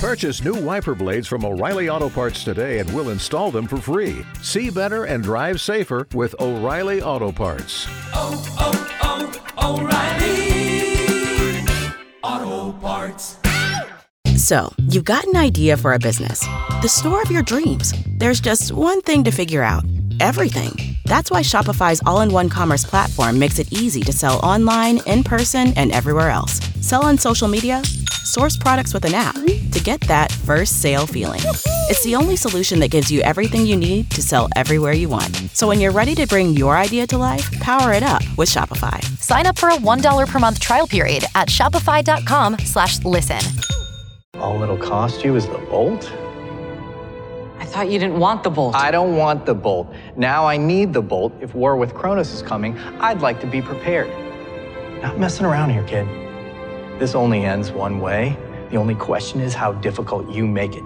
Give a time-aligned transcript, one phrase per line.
[0.00, 4.24] Purchase new wiper blades from O'Reilly Auto Parts today and we'll install them for free.
[4.40, 7.86] See better and drive safer with O'Reilly Auto Parts.
[8.14, 9.78] Oh, oh, oh,
[12.22, 13.36] O'Reilly Auto Parts.
[14.38, 16.40] So, you've got an idea for a business,
[16.80, 17.92] the store of your dreams.
[18.16, 19.84] There's just one thing to figure out
[20.18, 20.96] everything.
[21.04, 25.24] That's why Shopify's all in one commerce platform makes it easy to sell online, in
[25.24, 26.58] person, and everywhere else.
[26.80, 27.82] Sell on social media,
[28.24, 31.40] source products with an app to get that first sale feeling.
[31.88, 35.34] It's the only solution that gives you everything you need to sell everywhere you want.
[35.52, 39.02] So, when you're ready to bring your idea to life, power it up with Shopify.
[39.18, 43.40] Sign up for a $1 per month trial period at shopify.com slash listen.
[44.34, 46.10] All it'll cost you is the bolt?
[47.58, 48.74] I thought you didn't want the bolt.
[48.74, 49.92] I don't want the bolt.
[50.16, 51.32] Now I need the bolt.
[51.40, 54.08] If war with Cronus is coming, I'd like to be prepared.
[55.02, 56.08] Not messing around here, kid.
[57.00, 58.36] This only ends one way.
[58.68, 60.84] The only question is how difficult you make it.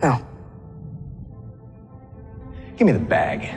[0.00, 0.26] Now,
[2.78, 3.54] give me the bag.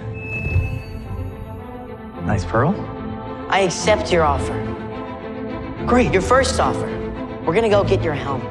[2.25, 2.75] Nice pearl?
[3.47, 4.57] I accept your offer.
[5.87, 6.11] Great.
[6.11, 6.89] Your first offer.
[7.45, 8.41] We're gonna go get your helm.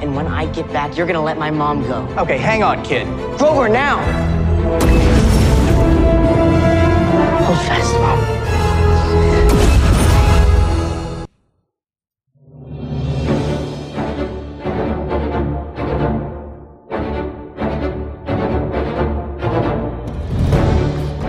[0.00, 2.08] And when I get back, you're gonna let my mom go.
[2.16, 3.06] Okay, hang on, kid.
[3.36, 5.27] Grover, now!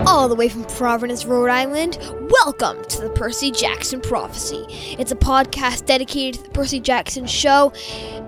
[0.07, 1.97] All the way from Providence, Rhode Island.
[2.30, 4.66] Welcome to the Percy Jackson Prophecy.
[5.00, 7.72] It's a podcast dedicated to the Percy Jackson show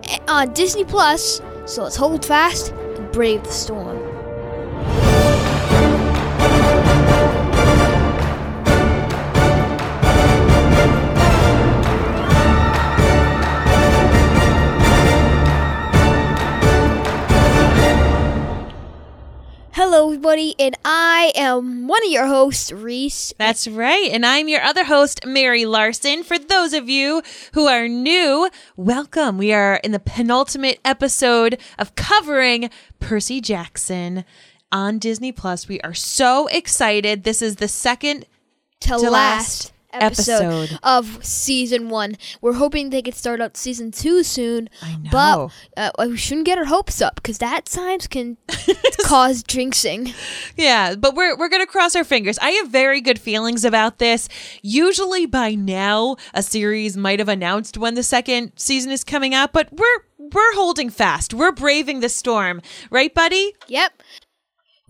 [0.04, 1.42] eh, on Disney Plus.
[1.66, 3.91] So let's hold fast and brave the storm.
[19.94, 23.34] Hello, everybody, and I am one of your hosts, Rhys.
[23.38, 24.10] That's right.
[24.10, 26.24] And I'm your other host, Mary Larson.
[26.24, 27.22] For those of you
[27.56, 29.38] who are new, welcome.
[29.38, 32.70] We are in the penultimate episode of covering
[33.02, 34.24] Percy Jackson
[34.72, 35.68] on Disney Plus.
[35.68, 37.26] We are so excited.
[37.26, 38.26] This is the second
[38.80, 40.80] to, to last episode, episode.
[40.84, 42.16] of season one.
[42.42, 44.70] We're hoping they could start out season two soon.
[44.82, 45.50] I know.
[45.76, 48.38] But uh, we shouldn't get our hopes up because that times can
[49.06, 50.14] cause jinxing.
[50.58, 52.38] Yeah, but we're we're gonna cross our fingers.
[52.40, 54.28] I have very good feelings about this.
[54.62, 59.54] Usually by now, a series might have announced when the second season is coming out,
[59.54, 61.34] but we're we're holding fast.
[61.34, 63.54] We're braving the storm, right, buddy?
[63.68, 64.02] Yep.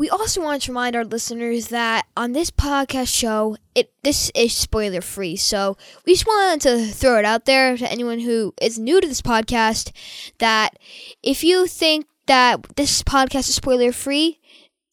[0.02, 4.52] We also want to remind our listeners that on this podcast show, it this is
[4.52, 5.36] spoiler free.
[5.36, 9.08] So we just wanted to throw it out there to anyone who is new to
[9.08, 9.92] this podcast
[10.40, 10.80] that
[11.22, 14.40] if you think that this podcast is spoiler free,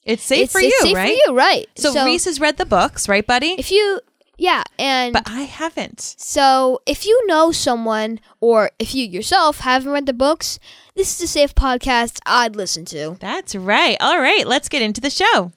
[0.05, 1.09] It's safe it's, for it's you, safe right?
[1.09, 1.67] for you, right?
[1.79, 3.53] So, Rhys has read the books, right, buddy?
[3.53, 4.01] if you
[4.39, 6.01] yeah, and but I haven't.
[6.01, 10.61] So, if you know someone or if you yourself haven't read the books,
[10.99, 13.17] this is a safe podcast I'd listen to.
[13.21, 13.97] That's right.
[14.01, 15.53] All right, let's get into the show.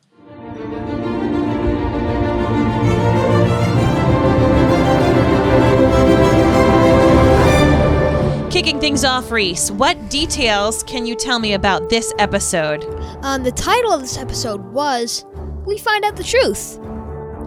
[8.52, 12.86] Kicking things off, Rhys, what details can you tell me about this episode?
[13.24, 15.26] Um, the title of this episode was
[15.66, 16.78] We Find Out the Truth.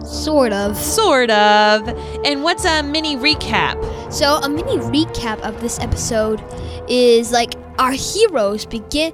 [0.05, 0.75] Sort of.
[0.75, 1.87] Sort of.
[2.25, 4.11] And what's a mini recap?
[4.11, 6.43] So, a mini recap of this episode
[6.89, 9.13] is like our heroes begin.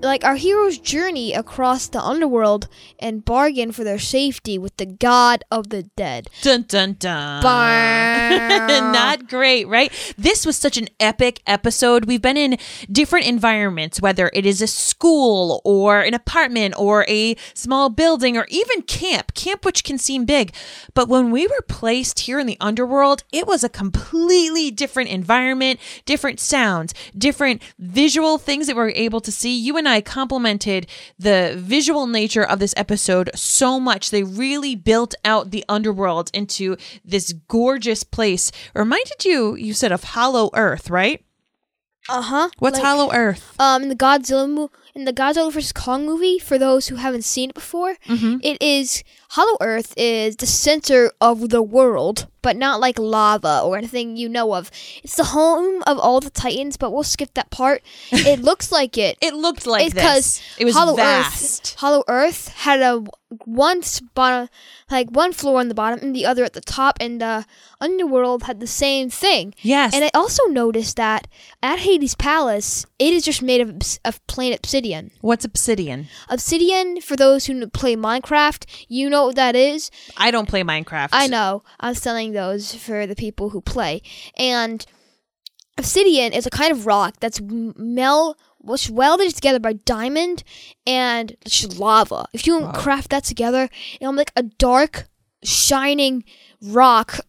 [0.00, 2.68] Like our heroes' journey across the underworld
[2.98, 6.28] and bargain for their safety with the god of the dead.
[6.42, 7.42] Dun dun dun.
[8.92, 9.92] Not great, right?
[10.18, 12.04] This was such an epic episode.
[12.04, 12.58] We've been in
[12.90, 18.46] different environments, whether it is a school or an apartment or a small building or
[18.50, 20.54] even camp, camp which can seem big.
[20.94, 25.80] But when we were placed here in the underworld, it was a completely different environment,
[26.04, 29.54] different sounds, different visual things that we were able to see.
[29.56, 30.86] You and I complimented
[31.18, 34.10] the visual nature of this episode so much.
[34.10, 38.50] They really built out the underworld into this gorgeous place.
[38.74, 41.24] Reminded you, you said of Hollow Earth, right?
[42.08, 42.48] Uh huh.
[42.58, 43.54] What's Hollow Earth?
[43.58, 47.22] Um, in the Godzilla mo- in the Godzilla vs Kong movie, for those who haven't
[47.24, 48.36] seen it before, Mm-hmm.
[48.42, 49.02] it is
[49.34, 54.28] Hollow Earth is the center of the world, but not like lava or anything you
[54.28, 54.70] know of.
[55.02, 57.82] It's the home of all the Titans, but we'll skip that part.
[58.12, 59.18] It looks like it.
[59.20, 60.40] It looked like it's this.
[60.56, 61.72] It was Hollow vast.
[61.72, 63.04] Earth, Hollow Earth had a
[63.44, 64.50] one spot,
[64.90, 67.44] like one floor on the bottom and the other at the top, and the
[67.80, 69.54] underworld had the same thing.
[69.62, 69.94] Yes.
[69.94, 71.26] And I also noticed that
[71.62, 75.10] at Hades Palace, it is just made of, of plain obsidian.
[75.20, 76.08] What's obsidian?
[76.28, 79.90] Obsidian, for those who play Minecraft, you know what that is.
[80.16, 81.10] I don't play Minecraft.
[81.12, 81.62] I know.
[81.80, 84.02] I'm selling those for the people who play.
[84.36, 84.84] And
[85.78, 90.42] obsidian is a kind of rock that's mel was welded together by diamond
[90.86, 92.26] and just lava.
[92.32, 93.68] If you craft that together,
[94.00, 95.06] it'll make a dark,
[95.42, 96.24] shining
[96.62, 97.20] rock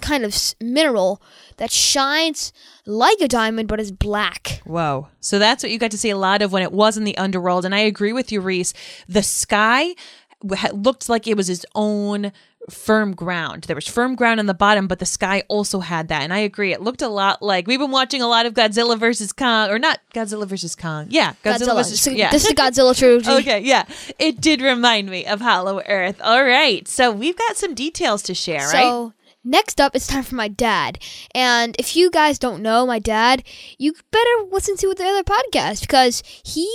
[0.00, 1.22] kind of mineral
[1.58, 2.52] that shines
[2.86, 4.60] like a diamond but is black.
[4.64, 5.08] Whoa.
[5.20, 7.16] So that's what you got to see a lot of when it was in the
[7.16, 7.64] underworld.
[7.64, 8.74] And I agree with you, Rhys.
[9.08, 9.94] The sky
[10.42, 12.32] looked like it was its own
[12.68, 13.64] firm ground.
[13.64, 16.22] There was firm ground on the bottom, but the sky also had that.
[16.22, 16.72] And I agree.
[16.72, 19.78] It looked a lot like we've been watching a lot of Godzilla versus Kong, or
[19.78, 21.06] not Godzilla versus Kong.
[21.08, 22.30] Yeah, Godzilla, versus So yeah.
[22.30, 23.30] This is the Godzilla trilogy.
[23.30, 23.84] Okay, yeah.
[24.18, 26.20] It did remind me of Hollow Earth.
[26.22, 26.86] All right.
[26.86, 29.12] So we've got some details to share, right?
[29.42, 30.98] Next up, it's time for my dad.
[31.34, 33.42] And if you guys don't know my dad,
[33.78, 36.70] you better listen to the other podcast because he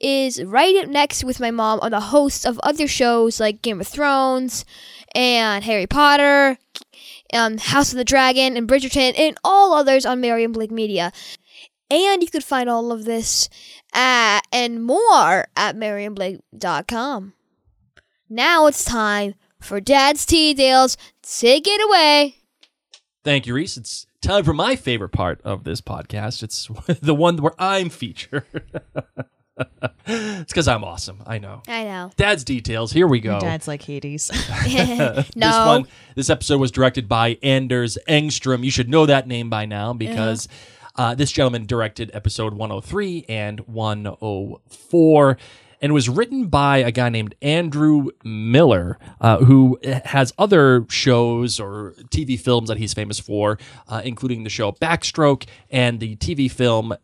[0.00, 3.82] is right up next with my mom on the hosts of other shows like Game
[3.82, 4.64] of Thrones
[5.14, 6.56] and Harry Potter,
[7.34, 11.12] um, House of the Dragon, and Bridgerton, and all others on Mary and Blake Media.
[11.90, 13.50] And you could find all of this
[13.92, 17.34] at, and more at maryandblake.com.
[18.28, 20.96] Now it's time for Dad's Details.
[21.28, 22.36] Take it away.
[23.24, 23.76] Thank you, Rhys.
[23.76, 26.44] It's time for my favorite part of this podcast.
[26.44, 26.68] It's
[27.00, 28.44] the one where I'm featured.
[30.06, 31.24] it's because I'm awesome.
[31.26, 31.62] I know.
[31.66, 32.12] I know.
[32.16, 32.92] Dad's details.
[32.92, 33.40] Here we go.
[33.40, 34.30] Dad's like Hades.
[34.68, 35.24] no.
[35.24, 38.62] This one, this episode was directed by Anders Engstrom.
[38.62, 40.46] You should know that name by now because
[40.94, 45.38] uh, this gentleman directed episode 103 and 104.
[45.80, 51.94] And was written by a guy named Andrew Miller, uh, who has other shows or
[52.10, 53.58] TV films that he's famous for,
[53.88, 56.94] uh, including the show Backstroke and the TV film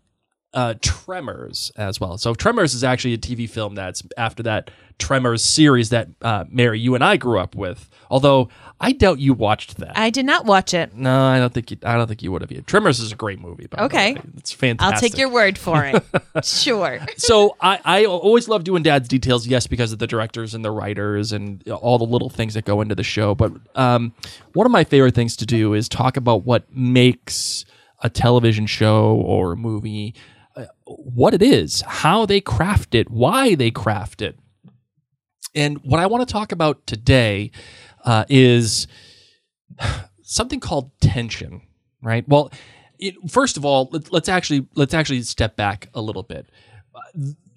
[0.55, 2.19] uh, Tremors as well.
[2.19, 6.79] So Tremors is actually a TV film that's after that Tremors series that uh, Mary,
[6.79, 7.89] you and I grew up with.
[8.11, 8.51] Although
[8.81, 9.97] I doubt you watched that.
[9.97, 10.95] I did not watch it.
[10.95, 11.79] no, I don't think you.
[11.83, 12.53] I don't think you would have.
[12.53, 12.63] Either.
[12.63, 13.67] Tremors is a great movie.
[13.79, 14.17] Okay.
[14.37, 14.95] it's fantastic.
[14.95, 16.05] I'll take your word for it.
[16.45, 17.01] sure.
[17.17, 20.71] so I, I always love doing dad's details yes because of the directors and the
[20.71, 24.13] writers and all the little things that go into the show but um,
[24.55, 27.65] one of my favorite things to do is talk about what makes
[28.03, 30.15] a television show or a movie
[30.99, 34.39] what it is how they craft it why they craft it.
[35.55, 37.51] And what i want to talk about today
[38.05, 38.87] uh, is
[40.23, 41.63] something called tension
[42.03, 42.29] right?
[42.29, 42.51] Well
[42.99, 46.47] it, first of all let, let's actually let's actually step back a little bit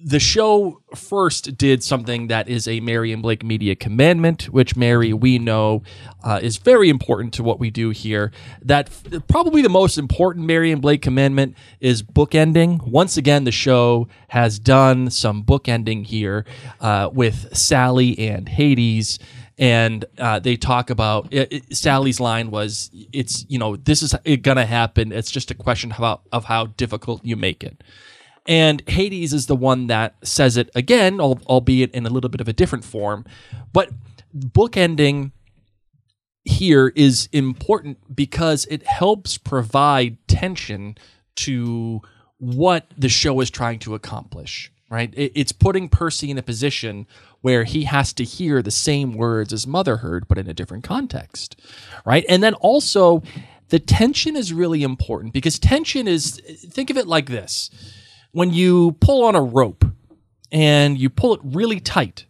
[0.07, 5.13] the show first did something that is a Mary and Blake media commandment, which Mary
[5.13, 5.81] we know
[6.24, 8.31] uh, is very important to what we do here.
[8.62, 8.89] That
[9.27, 12.86] probably the most important Mary and Blake commandment is bookending.
[12.88, 16.45] Once again, the show has done some bookending here
[16.81, 19.18] uh, with Sally and Hades.
[19.57, 24.13] And uh, they talk about it, it- Sally's line was, "It's you know this is
[24.42, 25.13] gonna happen.
[25.13, 27.81] It's just a question of, of how difficult you make it."
[28.47, 32.47] And Hades is the one that says it again, albeit in a little bit of
[32.47, 33.25] a different form.
[33.74, 33.89] But
[34.38, 35.31] bookending
[36.44, 40.95] here is important because it helps provide tension
[41.37, 42.02] to
[42.37, 45.11] what the show is trying to accomplish, right?
[45.18, 47.07] It's putting Percy in a position
[47.42, 50.83] where he has to hear the same words as Mother heard, but in a different
[50.83, 51.59] context,
[52.06, 52.25] right?
[52.30, 53.23] And then also,
[53.69, 57.71] the tension is really important because tension is, think of it like this
[58.35, 59.85] when you pull on a rope
[60.51, 62.25] and you pull it really tight,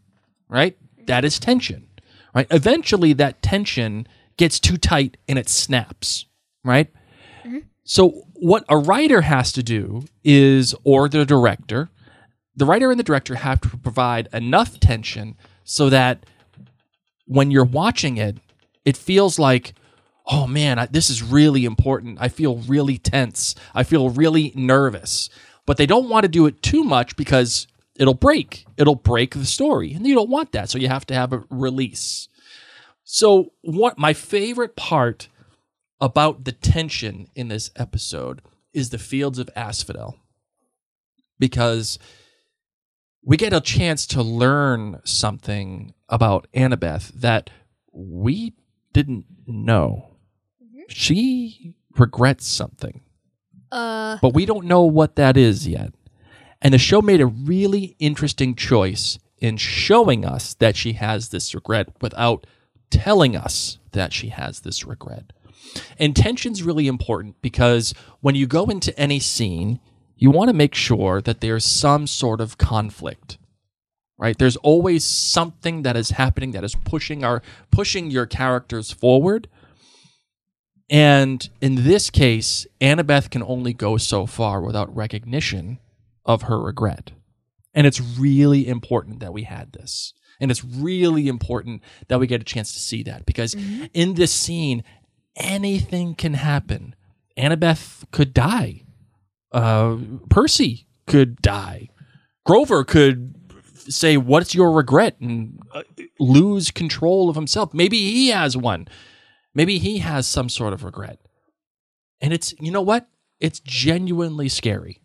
[0.47, 0.77] right?
[1.07, 1.88] That is tension,
[2.35, 2.45] right?
[2.51, 4.07] Eventually, that tension
[4.38, 6.27] gets too tight and it snaps,
[6.63, 6.91] right?
[7.85, 11.89] So, what a writer has to do is, or the director,
[12.55, 16.24] the writer and the director have to provide enough tension so that
[17.25, 18.38] when you're watching it,
[18.85, 19.74] it feels like,
[20.27, 22.19] oh man, I, this is really important.
[22.21, 23.55] I feel really tense.
[23.74, 25.31] I feel really nervous.
[25.65, 28.65] But they don't want to do it too much because it'll break.
[28.77, 29.93] It'll break the story.
[29.93, 30.69] And you don't want that.
[30.69, 32.27] So you have to have a release.
[33.07, 35.29] So, what my favorite part
[36.01, 38.41] about the tension in this episode
[38.74, 40.17] is the fields of asphodel
[41.39, 42.00] because
[43.24, 47.50] we get a chance to learn something about Annabeth that
[47.91, 48.53] we
[48.93, 50.17] didn't know.
[50.63, 50.81] Mm-hmm.
[50.89, 53.01] She regrets something,
[53.75, 55.94] Uh, but we don't know what that is yet.
[56.62, 61.53] And the show made a really interesting choice in showing us that she has this
[61.53, 62.48] regret without
[62.89, 65.34] telling us that she has this regret.
[65.98, 69.82] Intention's really important because when you go into any scene,
[70.15, 73.38] you want to make sure that there's some sort of conflict.
[74.17, 74.38] Right?
[74.38, 77.41] There's always something that is happening that is pushing our
[77.72, 79.50] pushing your characters forward.
[80.89, 85.80] And in this case, Annabeth can only go so far without recognition
[86.25, 87.12] of her regret.
[87.74, 90.13] And it's really important that we had this.
[90.39, 93.56] And it's really important that we get a chance to see that because
[93.94, 94.84] in this scene,
[95.36, 96.94] anything can happen.
[97.38, 98.84] Annabeth could die.
[99.51, 99.98] Uh,
[100.30, 101.89] Percy could die.
[102.46, 103.36] Grover could
[103.88, 105.15] say, What's your regret?
[105.20, 105.84] and uh,
[106.20, 107.74] lose control of himself.
[107.74, 108.88] Maybe he has one.
[109.55, 111.19] Maybe he has some sort of regret.
[112.21, 113.07] And it's, you know what?
[113.39, 115.01] It's genuinely scary.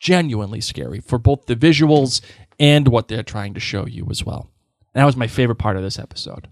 [0.00, 2.20] Genuinely scary for both the visuals
[2.58, 4.50] and what they're trying to show you as well.
[4.94, 6.48] That was my favorite part of this episode.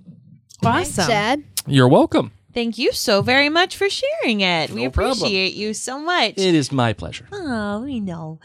[0.64, 1.04] Awesome.
[1.04, 1.44] sad.
[1.66, 2.32] You're welcome.
[2.52, 4.70] Thank you so very much for sharing it.
[4.70, 5.18] we No problem.
[5.18, 6.34] appreciate you so much.
[6.36, 7.26] It is my pleasure.
[7.32, 8.40] Oh, we know.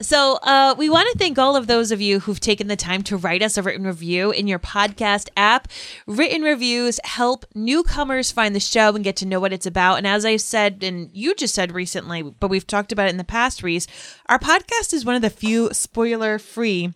[0.00, 3.02] so, uh, we want to thank all of those of you who've taken the time
[3.04, 5.68] to write us a written review in your podcast app.
[6.06, 9.96] Written reviews help newcomers find the show and get to know what it's about.
[9.96, 13.16] And as I said, and you just said recently, but we've talked about it in
[13.18, 13.88] the past, Rhys,
[14.26, 16.94] our podcast is one of the few spoiler free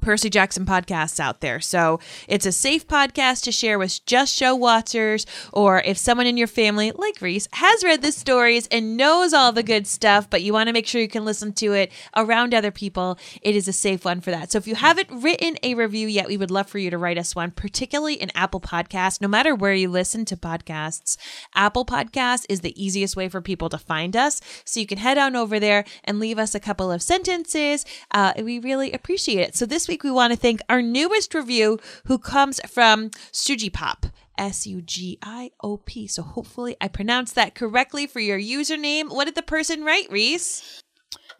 [0.00, 1.60] Percy Jackson podcasts out there.
[1.60, 6.36] So it's a safe podcast to share with just show watchers, or if someone in
[6.36, 10.42] your family, like Rhys, has read the stories and knows all the good stuff, but
[10.42, 13.68] you want to make sure you can listen to it around other people, it is
[13.68, 14.50] a safe one for that.
[14.50, 17.18] So if you haven't written a review yet, we would love for you to write
[17.18, 19.20] us one, particularly in Apple Podcasts.
[19.20, 21.16] No matter where you listen to podcasts,
[21.54, 24.40] Apple Podcasts is the easiest way for people to find us.
[24.64, 27.84] So you can head on over there and leave us a couple of sentences.
[28.10, 29.56] Uh, we really appreciate it.
[29.56, 34.10] So this week we want to thank our newest review who comes from Sugipop.
[34.38, 36.06] S U G I O P.
[36.06, 39.10] So hopefully I pronounced that correctly for your username.
[39.10, 40.80] What did the person write, Rhys?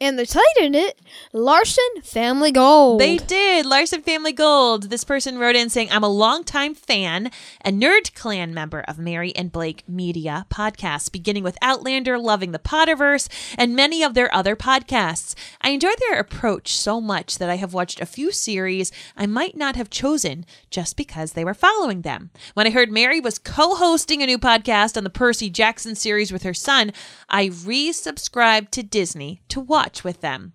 [0.02, 0.98] And they titled it
[1.34, 3.02] Larson Family Gold.
[3.02, 3.66] They did.
[3.66, 4.84] Larson Family Gold.
[4.84, 7.30] This person wrote in saying, I'm a longtime fan,
[7.66, 12.58] a Nerd Clan member of Mary and Blake Media podcasts, beginning with Outlander, loving the
[12.58, 13.28] Potterverse,
[13.58, 15.34] and many of their other podcasts.
[15.60, 19.54] I enjoy their approach so much that I have watched a few series I might
[19.54, 22.30] not have chosen just because they were following them.
[22.54, 26.32] When I heard Mary was co hosting a new podcast on the Percy Jackson series
[26.32, 26.90] with her son,
[27.28, 30.54] I resubscribed to Disney to watch with them.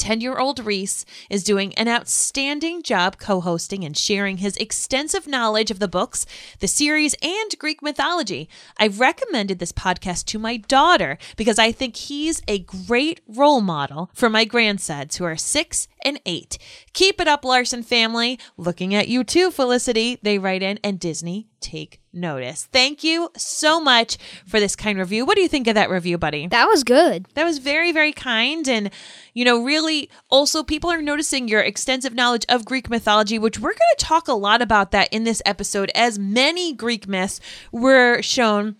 [0.00, 5.26] 10 year old Rhys is doing an outstanding job co hosting and sharing his extensive
[5.26, 6.24] knowledge of the books,
[6.60, 8.48] the series, and Greek mythology.
[8.78, 14.10] I've recommended this podcast to my daughter because I think he's a great role model
[14.14, 16.56] for my grandsons who are six and eight.
[16.94, 18.38] Keep it up, Larson family.
[18.56, 20.18] Looking at you too, Felicity.
[20.22, 22.68] They write in, and Disney take notice.
[22.72, 25.24] Thank you so much for this kind review.
[25.24, 26.46] What do you think of that review, buddy?
[26.46, 27.26] That was good.
[27.34, 28.68] That was very, very kind.
[28.68, 28.90] And,
[29.34, 33.70] you know, really also people are noticing your extensive knowledge of Greek mythology, which we're
[33.70, 37.40] going to talk a lot about that in this episode, as many Greek myths
[37.70, 38.76] were shown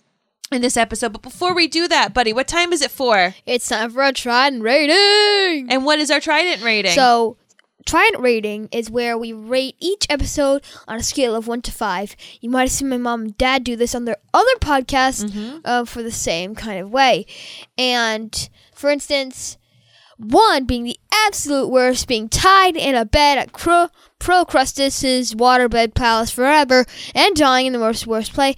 [0.51, 1.13] in this episode.
[1.13, 3.35] But before we do that, buddy, what time is it for?
[3.45, 5.71] It's time for a Trident rating.
[5.71, 6.91] And what is our Trident rating?
[6.91, 7.37] So,
[7.85, 12.15] Trident rating is where we rate each episode on a scale of 1 to 5.
[12.39, 15.33] You might have seen my mom and dad do this on their other podcast
[15.65, 17.25] uh, for the same kind of way.
[17.77, 19.57] And, for instance,
[20.21, 26.29] 1 being the absolute worst, being tied in a bed at Cro- Procrustes' waterbed palace
[26.29, 26.85] forever
[27.15, 28.55] and dying in the most worst play.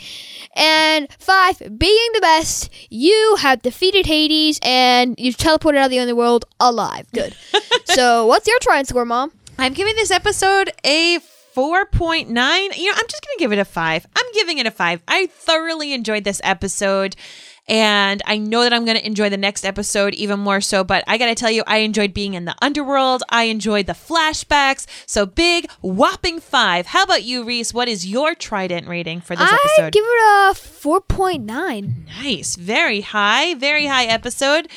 [0.55, 6.00] And 5 being the best, you have defeated Hades and you've teleported out of the
[6.00, 7.08] underworld alive.
[7.13, 7.36] Good.
[7.86, 9.32] so, what's your Trident score, Mom?
[9.58, 11.20] I'm giving this episode a
[11.55, 12.27] 4.9.
[12.29, 14.08] You know, I'm just going to give it a 5.
[14.15, 15.01] I'm giving it a 5.
[15.08, 17.15] I thoroughly enjoyed this episode.
[17.67, 20.84] And I know that I'm going to enjoy the next episode even more so.
[20.84, 23.24] But I got to tell you, I enjoyed being in the underworld.
[23.29, 24.86] I enjoyed the flashbacks.
[25.05, 26.88] So big, whopping five.
[26.88, 27.74] How about you, Rhys?
[27.74, 29.93] What is your Trident rating for this I episode?
[29.93, 32.05] give it a 4.9.
[32.22, 32.55] Nice.
[32.58, 34.67] Very high, very high episode.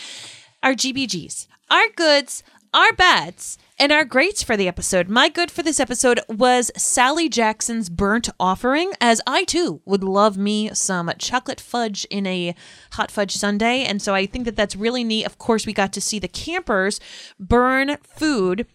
[0.62, 5.08] Our GBGs, our goods, our bads, and our greats for the episode.
[5.08, 10.36] My good for this episode was Sally Jackson's burnt offering, as I too would love
[10.38, 12.54] me some chocolate fudge in a
[12.92, 13.84] hot fudge sundae.
[13.84, 15.26] And so I think that that's really neat.
[15.26, 17.00] Of course, we got to see the campers
[17.38, 18.66] burn food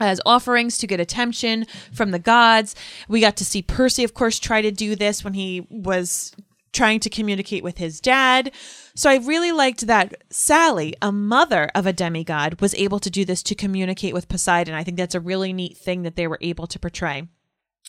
[0.00, 2.74] as offerings to get attention from the gods.
[3.08, 6.34] We got to see Percy, of course, try to do this when he was
[6.74, 8.52] trying to communicate with his dad.
[8.94, 13.24] So I really liked that Sally, a mother of a demigod, was able to do
[13.24, 14.74] this to communicate with Poseidon.
[14.74, 17.28] I think that's a really neat thing that they were able to portray.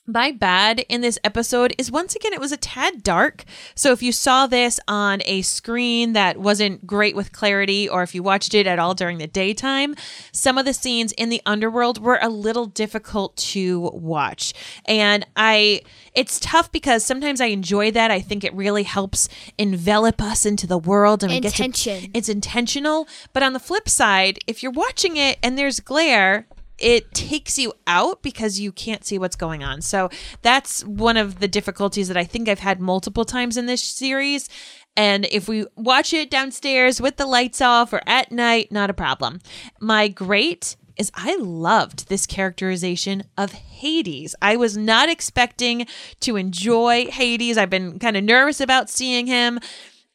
[0.08, 3.44] My bad in this episode is once again, it was a tad dark.
[3.74, 8.14] So if you saw this on a screen that wasn't great with clarity, or if
[8.14, 9.96] you watched it at all during the daytime,
[10.32, 14.54] some of the scenes in the underworld were a little difficult to watch.
[14.86, 15.82] And I,
[16.14, 18.12] it's tough because sometimes I enjoy that.
[18.12, 22.12] I think it really helps envelop us into the world and we get to- Intention.
[22.14, 23.08] it's intentional.
[23.34, 26.46] But on the flip side, if you're watching it and there's glare,
[26.77, 29.82] it takes you out because you can't see what's going on.
[29.82, 30.10] So
[30.41, 34.50] that's one of the difficulties that I think I've had multiple times in this series.
[34.98, 38.94] And if we watch it downstairs with the lights off or at night, not a
[38.94, 39.39] problem.
[39.79, 44.36] My great is I loved this characterization of Hades.
[44.41, 45.88] I was not expecting
[46.22, 47.58] to enjoy Hades.
[47.58, 49.60] I've been kind of nervous about seeing him.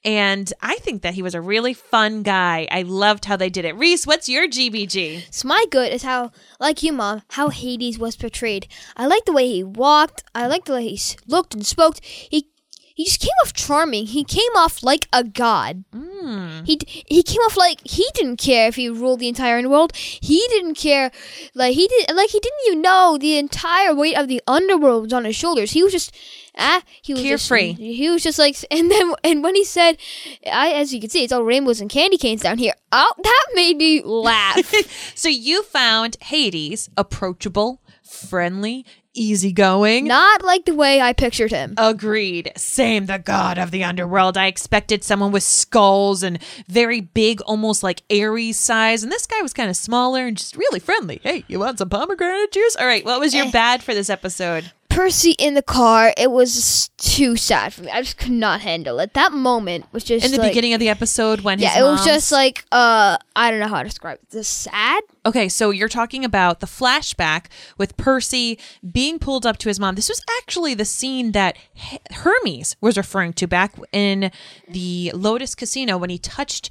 [0.04, 2.66] And I think that he was a really fun guy.
[2.70, 3.76] I loved how they did it.
[3.76, 5.24] Rhys, what's your GBG?
[5.30, 8.66] So my good is how, like you, mom, how Hades was portrayed.
[8.96, 10.24] I like the way he walked.
[10.34, 12.02] I like the way he looked and spoke.
[12.02, 12.48] He
[13.00, 14.06] he just came off charming.
[14.06, 15.84] He came off like a god.
[16.64, 19.92] He d- he came off like he didn't care if he ruled the entire world.
[19.96, 21.10] He didn't care,
[21.54, 25.12] like he did, like he didn't even know the entire weight of the underworld was
[25.12, 25.72] on his shoulders.
[25.72, 26.14] He was just.
[26.58, 27.70] Ah, he was Carefree.
[27.70, 29.96] Just, he was just like, and then, and when he said,
[30.52, 32.74] "I," as you can see, it's all rainbows and candy canes down here.
[32.92, 34.58] Oh, that made me laugh.
[35.14, 40.06] So you found Hades approachable, friendly, easygoing.
[40.06, 41.74] Not like the way I pictured him.
[41.76, 42.52] Agreed.
[42.56, 44.36] Same, the god of the underworld.
[44.36, 46.38] I expected someone with skulls and
[46.68, 49.02] very big, almost like Ares size.
[49.02, 51.20] And this guy was kind of smaller and just really friendly.
[51.22, 52.76] Hey, you want some pomegranate juice?
[52.76, 53.50] All right, what was your eh.
[53.50, 54.70] bad for this episode?
[54.90, 57.90] Percy in the car, it was too sad for me.
[57.90, 59.14] I just could not handle it.
[59.14, 61.82] That moment was just In the like- beginning of the episode when his Yeah, it
[61.84, 64.30] was just like uh, I don't know how to describe it.
[64.30, 65.02] Just sad.
[65.24, 67.46] Okay, so you're talking about the flashback
[67.78, 68.58] with Percy
[68.92, 69.94] being pulled up to his mom.
[69.94, 71.56] This was actually the scene that
[72.10, 74.30] Hermes was referring to back in
[74.68, 76.68] the Lotus Casino when he touched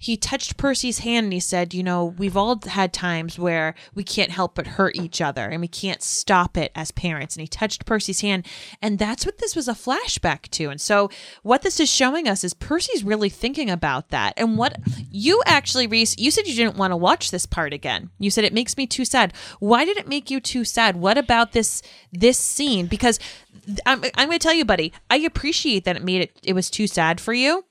[0.00, 4.04] he touched Percy's hand and he said, "You know, we've all had times where we
[4.04, 7.48] can't help but hurt each other and we can't stop it as parents." And he
[7.48, 8.46] touched Percy's hand,
[8.80, 10.70] and that's what this was a flashback to.
[10.70, 11.10] And so
[11.42, 14.34] what this is showing us is Percy's really thinking about that.
[14.36, 14.76] And what
[15.10, 18.10] you actually Rhys, you said you didn't want to watch this part again.
[18.20, 19.32] You said it makes me too sad.
[19.58, 20.94] Why did it make you too sad?
[20.96, 21.82] What about this
[22.12, 22.86] this scene?
[22.86, 23.18] Because
[23.84, 26.70] I'm I'm going to tell you, buddy, I appreciate that it made it it was
[26.70, 27.64] too sad for you.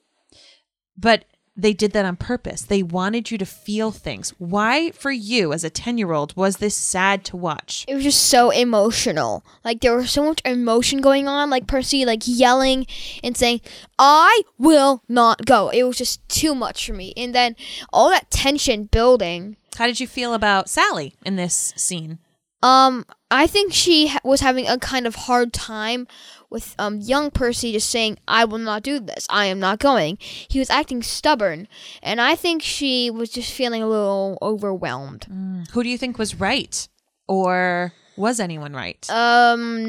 [0.98, 1.24] But
[1.58, 2.62] they did that on purpose.
[2.62, 4.34] They wanted you to feel things.
[4.38, 7.84] Why, for you as a 10 year old, was this sad to watch?
[7.88, 9.44] It was just so emotional.
[9.66, 11.50] Like there was so much emotion going on.
[11.50, 12.86] Like Percy, like yelling
[13.24, 13.62] and saying,
[13.98, 17.14] "I will not go." It was just too much for me.
[17.18, 17.56] And then
[17.92, 19.58] all that tension building.
[19.78, 22.20] How did you feel about Sally in this scene?
[22.64, 26.08] Um, I think she ha- was having a kind of hard time
[26.50, 29.28] with um young Percy just saying, "I will not do this.
[29.30, 31.68] I am not going." He was acting stubborn,
[32.02, 35.26] and I think she was just feeling a little overwhelmed.
[35.72, 36.88] Who do you think was right?
[37.28, 39.06] Or was anyone right?
[39.10, 39.84] Um,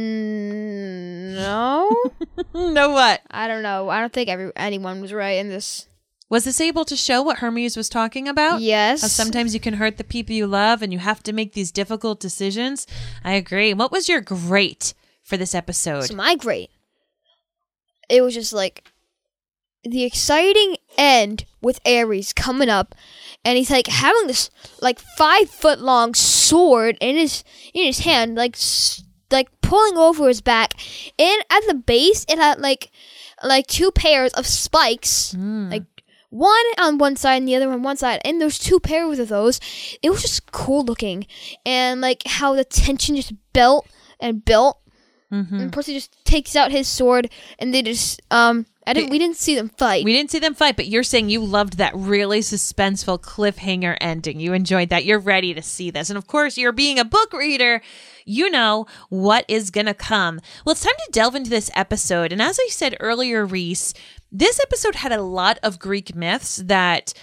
[1.35, 1.89] no,
[2.55, 3.23] no, what?
[3.31, 3.89] I don't know.
[3.89, 5.87] I don't think every anyone was right in this.
[6.31, 8.61] Was this able to show what Hermes was talking about?
[8.61, 9.01] Yes.
[9.01, 11.73] How sometimes you can hurt the people you love and you have to make these
[11.73, 12.87] difficult decisions?
[13.25, 13.73] I agree.
[13.73, 16.03] What was your great for this episode?
[16.05, 16.71] So my great.
[18.11, 18.85] It was just like
[19.85, 22.95] the exciting end with Ares coming up,
[23.45, 28.35] and he's like having this like five foot long sword in his in his hand,
[28.35, 28.57] like
[29.31, 30.75] like pulling over his back,
[31.19, 32.91] and at the base it had like
[33.43, 35.71] like two pairs of spikes, hmm.
[35.71, 35.85] like
[36.31, 39.29] one on one side and the other on one side, and there's two pairs of
[39.29, 39.61] those.
[40.03, 41.27] It was just cool looking,
[41.65, 43.87] and like how the tension just built
[44.21, 44.79] and built.
[45.31, 48.67] And Percy just takes out his sword, and they just um.
[48.87, 49.11] I didn't.
[49.11, 50.03] We didn't see them fight.
[50.03, 54.41] We didn't see them fight, but you're saying you loved that really suspenseful cliffhanger ending.
[54.41, 55.05] You enjoyed that.
[55.05, 56.09] You're ready to see this.
[56.09, 57.83] And of course, you're being a book reader.
[58.25, 60.41] You know what is going to come.
[60.65, 62.33] Well, it's time to delve into this episode.
[62.33, 63.93] And as I said earlier, Rhys,
[64.31, 67.15] this episode had a lot of Greek myths that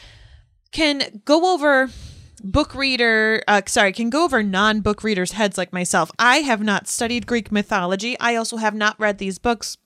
[0.71, 1.89] can go over
[2.43, 6.87] book reader uh, sorry can go over non-book readers heads like myself i have not
[6.87, 9.77] studied greek mythology i also have not read these books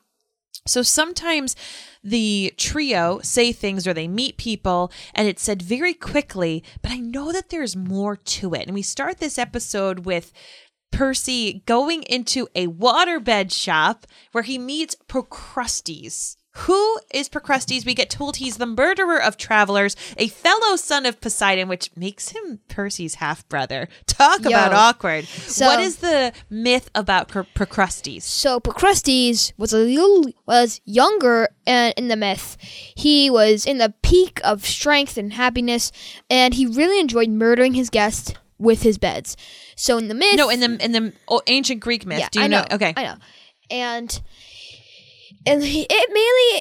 [0.68, 1.56] So sometimes
[2.04, 6.98] the trio say things or they meet people and it's said very quickly, but I
[6.98, 8.68] know that there's more to it.
[8.68, 10.32] And we start this episode with
[10.92, 16.36] Percy going into a waterbed shop where he meets Procrustes.
[16.54, 17.86] Who is Procrustes?
[17.86, 22.30] We get told he's the murderer of travelers, a fellow son of Poseidon, which makes
[22.30, 23.88] him Percy's half brother.
[24.08, 24.50] Talk Yo.
[24.50, 25.26] about awkward.
[25.26, 28.24] So- what is the myth about Pro- Procrustes?
[28.24, 32.58] So Procrustes was a little was younger and in the myth.
[32.96, 35.92] He was in the peak of strength and happiness,
[36.32, 39.38] and he really enjoyed murdering his guests with his beds.
[39.76, 41.14] So in the myth, No, in the in the
[41.48, 42.20] ancient Greek myth.
[42.20, 42.94] yeah, Do you I know, Okay.
[42.98, 43.16] I know,
[43.70, 44.22] and
[45.46, 46.10] it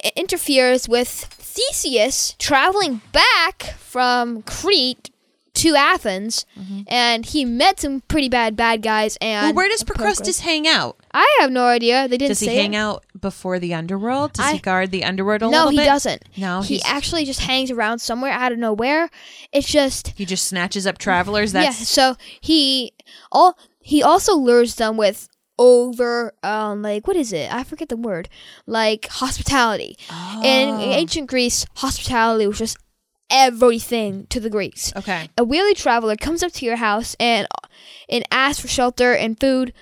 [0.03, 5.09] mainly interferes with Theseus traveling back from Crete
[5.55, 6.45] to Athens,
[6.87, 9.17] and he met some pretty bad bad guys.
[9.19, 9.45] And Mm-hmm.
[9.47, 10.95] Well, where does Procrustes- hang out?
[11.11, 12.07] I have no idea.
[12.07, 12.77] They didn't say Does he hang it.
[12.77, 14.33] out before the underworld?
[14.33, 16.23] Does I- he guard the underworld a no, little he doesn't.
[16.37, 18.31] No, he actually just hangs around somewhere.
[18.31, 19.09] out of nowhere.
[19.51, 21.53] It's just He just snatches up travelers.
[21.53, 21.63] yeah.
[21.63, 22.93] That's So he
[23.31, 25.27] all he also lures them with
[25.59, 27.53] over um like what is it?
[27.53, 28.29] I forget the word.
[28.65, 29.97] Like hospitality.
[30.43, 30.79] In Oh.
[30.81, 32.77] ancient Greece, hospitality was just
[33.29, 34.91] everything to the Greeks.
[34.95, 35.29] okay.
[35.37, 37.47] A weary traveler comes up to your house and
[38.09, 39.73] and asks for shelter and food.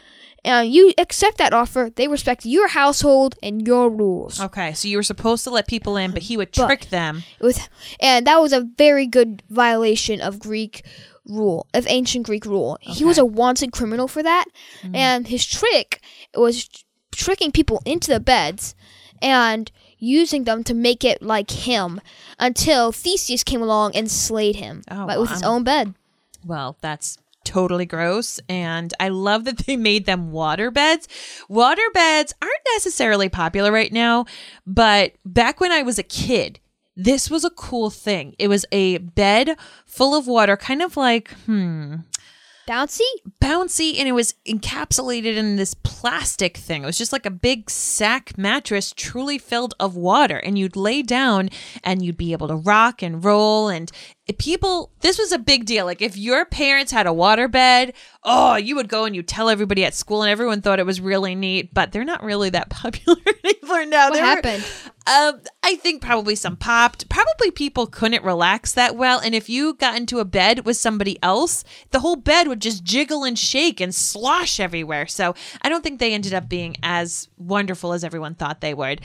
[0.46, 1.90] And you accept that offer.
[1.94, 4.40] They respect your household and your rules.
[4.40, 7.24] Okay, so you were supposed to let people in, but he would But- trick them.
[7.42, 7.68] with
[8.00, 10.86] and that was a very good violation of Greek
[11.28, 12.78] rule of ancient Greek rule.
[12.82, 14.46] He was a wanted criminal for that,
[14.82, 14.96] mm-hmm.
[14.96, 16.02] and his trick
[16.36, 16.70] was
[17.12, 18.76] tricking people into the beds
[19.22, 22.00] and using them to make it like him
[22.40, 25.96] until Theseus came along and slayed him Oh, like, with his own bed.
[26.46, 28.40] Well, that's totally gross.
[28.48, 31.08] And I love that they made them water beds.
[31.50, 34.26] Water beds aren't necessarily popular right now,
[34.66, 36.60] but back when I was a kid,
[36.98, 38.36] this was a cool thing.
[38.40, 39.56] It was a bed
[39.86, 41.98] full of water, kind of like, hmm,
[42.68, 43.00] Bouncy?
[43.42, 46.84] bouncy and it was encapsulated in this plastic thing.
[46.84, 51.02] It was just like a big sack mattress truly filled of water and you'd lay
[51.02, 51.50] down
[51.82, 53.90] and you'd be able to rock and roll and
[54.34, 55.86] people this was a big deal.
[55.86, 59.48] Like if your parents had a water bed, oh, you would go and you tell
[59.50, 62.70] everybody at school and everyone thought it was really neat, but they're not really that
[62.70, 64.10] popular anymore now.
[64.10, 64.66] What They were- happened?
[65.08, 67.08] um, I think probably some popped.
[67.10, 71.18] Probably people couldn't relax that well, and if you got into a bed with somebody
[71.24, 75.08] else, the whole bed would just jiggle and shake and slosh everywhere.
[75.08, 79.00] So I don't think they ended up being as wonderful as everyone thought they would.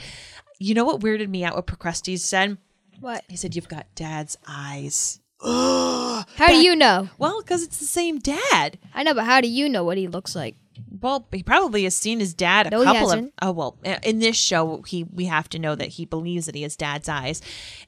[0.59, 1.55] You know what weirded me out?
[1.55, 2.57] What Procrustes said?
[2.99, 3.23] What?
[3.27, 7.09] He said, "You've got dad's eyes." How do you know?
[7.17, 8.77] Well, because it's the same dad.
[8.93, 10.55] I know, but how do you know what he looks like?
[11.01, 13.29] Well, he probably has seen his dad a No, couple of.
[13.41, 16.61] Oh well, in this show, he we have to know that he believes that he
[16.61, 17.41] has dad's eyes,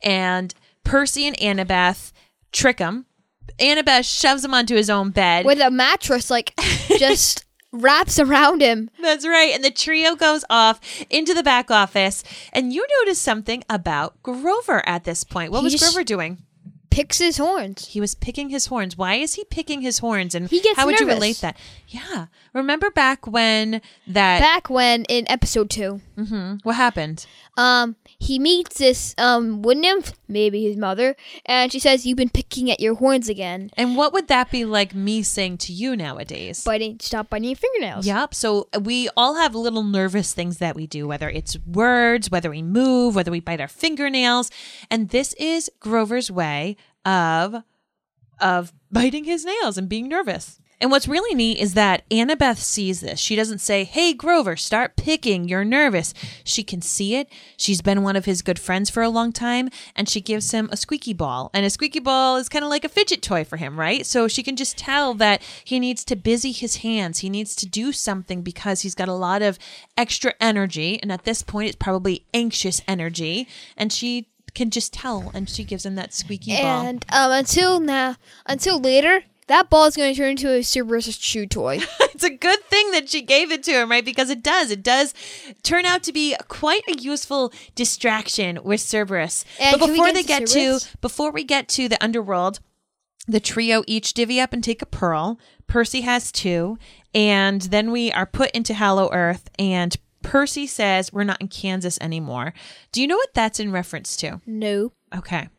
[0.03, 2.11] and Percy and Annabeth
[2.51, 3.05] trick him.
[3.57, 5.45] Annabeth shoves him onto his own bed.
[5.45, 6.53] With a mattress, like,
[6.99, 7.44] just
[7.75, 8.89] wraps around him.
[9.01, 13.63] That's right, and the trio goes off into the back office, and you notice something
[13.69, 15.51] about Grover at this point.
[15.51, 16.39] What He was Grover doing?
[16.89, 17.87] Picks his horns.
[17.89, 18.97] He was picking his horns.
[18.97, 20.33] Why is he picking his horns?
[20.33, 21.57] And He gets how would you relate that?
[21.89, 24.39] Yeah, remember back when that?
[24.39, 26.59] Back when in episode two, Mhm.
[26.63, 27.25] What happened?
[27.57, 32.29] um, he meets this um wood nymph, maybe his mother, and she says, "You've been
[32.29, 35.95] picking at your horns again, And what would that be like me saying to you
[35.95, 36.63] nowadays?
[36.63, 38.33] biting, stop biting your fingernails." Yep.
[38.33, 42.61] So we all have little nervous things that we do, whether it's words, whether we
[42.61, 44.49] move, whether we bite our fingernails.
[44.89, 47.63] And this is Grover's way of
[48.39, 50.59] of biting his nails and being nervous.
[50.79, 53.19] And what's really neat is that Annabeth sees this.
[53.19, 55.47] She doesn't say, Hey, Grover, start picking.
[55.47, 56.13] You're nervous.
[56.43, 57.29] She can see it.
[57.57, 60.69] She's been one of his good friends for a long time, and she gives him
[60.71, 61.49] a squeaky ball.
[61.53, 64.05] And a squeaky ball is kind of like a fidget toy for him, right?
[64.05, 67.19] So she can just tell that he needs to busy his hands.
[67.19, 69.57] He needs to do something because he's got a lot of
[69.97, 70.99] extra energy.
[71.01, 73.47] And at this point, it's probably anxious energy.
[73.77, 76.85] And she can just tell, and she gives him that squeaky ball.
[76.85, 81.17] And um, until now, until later, that ball is going to turn into a Cerberus
[81.17, 81.79] chew toy.
[82.01, 84.03] it's a good thing that she gave it to him, right?
[84.03, 84.71] Because it does.
[84.71, 85.13] It does
[85.63, 89.45] turn out to be quite a useful distraction with Cerberus.
[89.59, 90.91] And but before get they to get Cerberus?
[90.91, 92.59] to before we get to the underworld,
[93.27, 95.39] the trio each divvy up and take a pearl.
[95.67, 96.77] Percy has two,
[97.13, 101.99] and then we are put into Hollow Earth and Percy says we're not in Kansas
[102.01, 102.53] anymore.
[102.91, 104.41] Do you know what that's in reference to?
[104.45, 104.91] no.
[105.15, 105.49] Okay.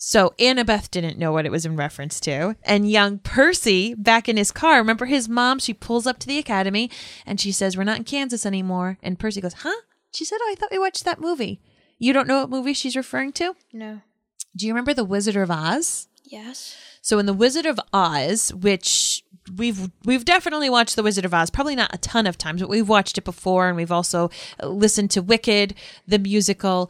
[0.00, 2.54] So Annabeth didn't know what it was in reference to.
[2.62, 6.38] And young Percy, back in his car, remember his mom, she pulls up to the
[6.38, 6.88] academy
[7.26, 8.98] and she says, We're not in Kansas anymore.
[9.02, 9.74] And Percy goes, Huh?
[10.12, 11.60] She said, Oh, I thought we watched that movie.
[11.98, 13.56] You don't know what movie she's referring to?
[13.72, 14.02] No.
[14.56, 16.06] Do you remember The Wizard of Oz?
[16.22, 16.76] Yes.
[17.02, 19.24] So in The Wizard of Oz, which
[19.56, 22.70] we've we've definitely watched The Wizard of Oz, probably not a ton of times, but
[22.70, 24.30] we've watched it before and we've also
[24.62, 25.74] listened to Wicked,
[26.06, 26.88] the musical.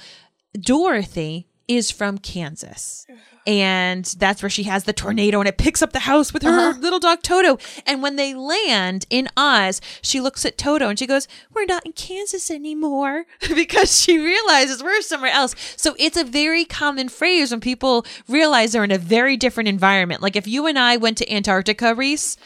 [0.59, 3.07] Dorothy is from Kansas.
[3.47, 6.51] And that's where she has the tornado and it picks up the house with her
[6.51, 6.79] uh-huh.
[6.81, 7.59] little dog Toto.
[7.87, 11.87] And when they land in Oz, she looks at Toto and she goes, We're not
[11.87, 15.55] in Kansas anymore because she realizes we're somewhere else.
[15.77, 20.21] So it's a very common phrase when people realize they're in a very different environment.
[20.21, 22.37] Like if you and I went to Antarctica, Rhys,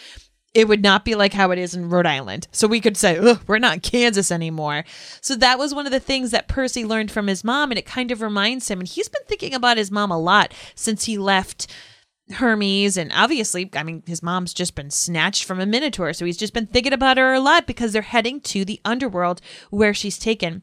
[0.55, 2.47] it would not be like how it is in Rhode Island.
[2.53, 4.85] So we could say, we're not Kansas anymore.
[5.21, 7.87] So that was one of the things that Percy learned from his mom, and it
[7.87, 8.81] kind of reminds him.
[8.81, 11.73] And he's been thinking about his mom a lot since he left
[12.33, 12.97] Hermes.
[12.97, 16.13] And obviously, I mean, his mom's just been snatched from a Minotaur.
[16.13, 19.41] So he's just been thinking about her a lot because they're heading to the underworld
[19.71, 20.63] where she's taken.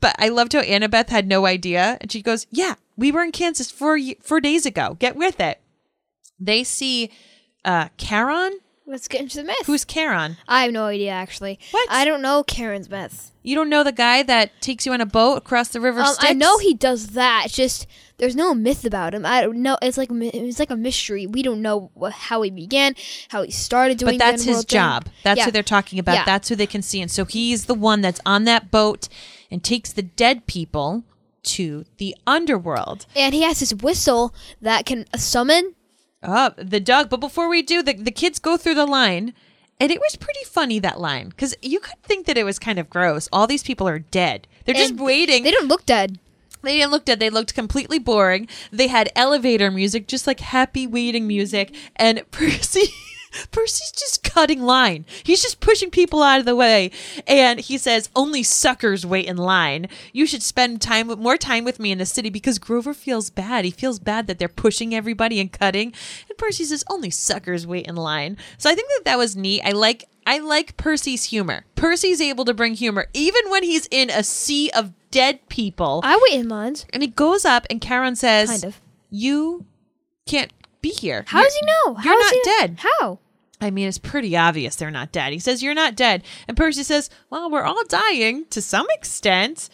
[0.00, 1.98] But I loved how Annabeth had no idea.
[2.00, 4.96] And she goes, Yeah, we were in Kansas four, four days ago.
[4.98, 5.60] Get with it.
[6.38, 7.10] They see
[7.64, 8.58] uh, Charon.
[8.90, 9.66] Let's get into the myth.
[9.66, 10.36] Who's Charon?
[10.48, 11.60] I have no idea actually.
[11.70, 11.88] What?
[11.90, 13.30] I don't know Charon's myth.
[13.44, 16.12] You don't know the guy that takes you on a boat across the river Um,
[16.12, 16.28] Styx?
[16.28, 17.44] I know he does that.
[17.46, 17.86] It's just
[18.18, 19.24] there's no myth about him.
[19.24, 19.78] I don't know.
[19.80, 21.24] It's like it's like a mystery.
[21.28, 22.96] We don't know wh- how he began,
[23.28, 24.18] how he started doing.
[24.18, 24.76] But that's the his underworld thing.
[24.76, 25.14] job.
[25.22, 25.44] That's Yeah.
[25.44, 26.14] who they're talking about.
[26.16, 26.24] Yeah.
[26.24, 27.00] That's who they can see.
[27.00, 29.08] And so he's the one that's on that boat
[29.52, 31.04] and takes the dead people
[31.44, 33.06] to the underworld.
[33.14, 35.76] And he has this whistle that can summon.
[36.22, 37.08] Oh, the dog.
[37.08, 39.34] But before we do, the, the kids go through the line.
[39.78, 41.30] And it was pretty funny, that line.
[41.30, 43.28] Because you could think that it was kind of gross.
[43.32, 44.46] All these people are dead.
[44.66, 45.42] They're just and waiting.
[45.42, 46.18] They don't look dead.
[46.62, 47.20] They didn't look dead.
[47.20, 48.46] They looked completely boring.
[48.70, 51.74] They had elevator music, just like happy waiting music.
[51.96, 52.92] And Percy,
[53.50, 55.04] Percy's just cutting line.
[55.22, 56.90] He's just pushing people out of the way.
[57.26, 59.88] And he says, "Only suckers wait in line.
[60.12, 63.30] You should spend time with more time with me in the city because Grover feels
[63.30, 63.64] bad.
[63.64, 65.92] He feels bad that they're pushing everybody and cutting."
[66.28, 69.62] And Percy says, "Only suckers wait in line." So I think that that was neat.
[69.64, 70.04] I like.
[70.26, 71.64] I like Percy's humor.
[71.74, 76.02] Percy's able to bring humor even when he's in a sea of dead people.
[76.04, 76.86] I wait in lines.
[76.92, 78.80] And he goes up, and Charon says, Kind of.
[79.10, 79.64] You
[80.26, 81.24] can't be here.
[81.26, 81.98] How does he know?
[82.02, 82.78] You're not he- dead.
[82.98, 83.18] How?
[83.60, 85.32] I mean, it's pretty obvious they're not dead.
[85.34, 86.22] He says, You're not dead.
[86.48, 89.68] And Percy says, Well, we're all dying to some extent.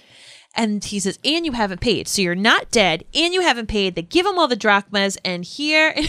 [0.59, 2.09] And he says, And you haven't paid.
[2.09, 3.95] So you're not dead, and you haven't paid.
[3.95, 6.09] They give him all the drachmas, and here he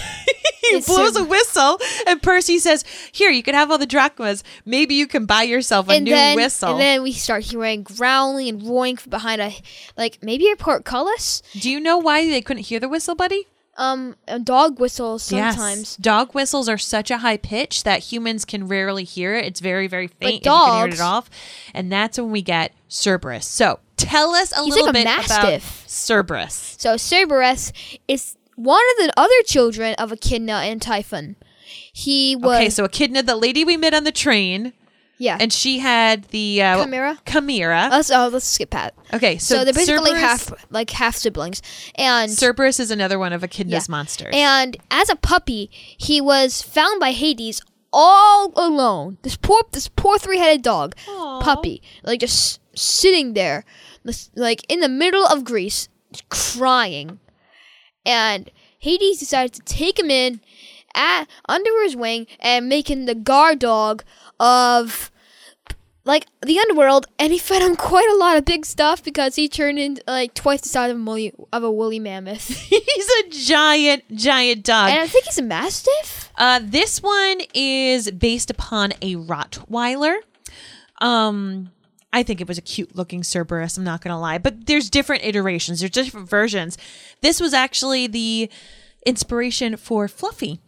[0.63, 1.77] It's blows a- a whistle.
[2.07, 4.43] And Percy says, Here, you can have all the drachmas.
[4.65, 6.71] Maybe you can buy yourself a and new then, whistle.
[6.71, 9.53] And then we start hearing growling and roaring from behind a,
[9.97, 11.43] like maybe a portcullis.
[11.53, 13.45] Do you know why they couldn't hear the whistle, buddy?
[13.77, 15.77] Um, dog whistles sometimes.
[15.77, 15.97] Yes.
[15.97, 19.45] Dog whistles are such a high pitch that humans can rarely hear it.
[19.45, 20.21] It's very, very faint.
[20.23, 21.29] and you can hear dogs- it off.
[21.75, 23.45] And that's when we get Cerberus.
[23.45, 25.61] So tell us a little like a bit about.
[25.87, 26.75] Cerberus.
[26.79, 27.71] So Cerberus
[28.07, 31.35] is one of the other children of Echidna and Typhon.
[31.93, 34.73] He was Okay, so Echidna, the lady we met on the train,
[35.17, 35.37] yeah.
[35.39, 37.17] and she had the uh, Chimera?
[37.25, 37.87] Chimera.
[37.91, 38.93] let's oh, let's skip that.
[39.13, 41.61] okay, so, So, they're basically Cerberus, half like half siblings,
[41.95, 43.91] and Cerberus is another one of Echidna's Yeah.
[43.91, 44.33] monsters.
[44.33, 47.61] And as a puppy, he was found by Hades
[47.93, 49.17] all alone.
[49.23, 50.95] This poor, this poor three-headed dog,
[51.41, 53.63] puppy, like just sitting there,
[54.35, 55.87] like in the middle of Greece,
[56.29, 57.19] crying.
[58.05, 60.41] And Hades decided to take him in,
[60.97, 64.03] at, under his wing, and making the guard dog
[64.39, 65.11] of.
[66.03, 69.49] Like the underworld, and he fed him quite a lot of big stuff because he
[69.49, 72.47] turned into like twice the size of a woolly, of a woolly mammoth.
[72.69, 74.91] He's a giant, giant dog.
[74.91, 76.31] And I think he's a mastiff.
[76.37, 80.19] Uh, this one is based upon a Rottweiler.
[81.01, 81.71] Um,
[82.13, 83.77] I think it was a cute looking Cerberus.
[83.77, 85.81] I'm not gonna lie, but there's different iterations.
[85.81, 86.77] There's different versions.
[87.21, 88.49] This was actually the
[89.05, 90.59] inspiration for Fluffy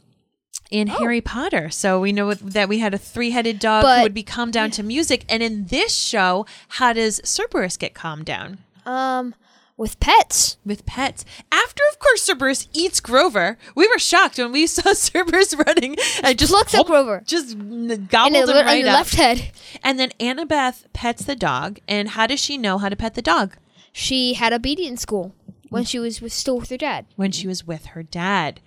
[0.69, 1.69] in Harry Potter.
[1.69, 4.83] So we know that we had a three-headed dog who would be calmed down to
[4.83, 5.25] music.
[5.29, 8.59] And in this show, how does Cerberus get calmed down?
[8.85, 9.33] Um,
[9.77, 10.57] with pets.
[10.65, 11.23] with pets.
[11.51, 13.57] After, of course, Cerberus eats Grover.
[13.75, 17.23] We were shocked when we saw Cerberus running and just plucks up Grover.
[17.25, 18.95] just n- And it him right the up.
[18.95, 19.51] left head.
[19.83, 21.79] And then Annabeth pets the dog.
[21.87, 23.55] And how does she know how to pet the dog?
[23.91, 25.33] She had obedience school
[25.69, 27.05] when she was with, still with her dad.
[27.15, 28.59] When she was with her dad.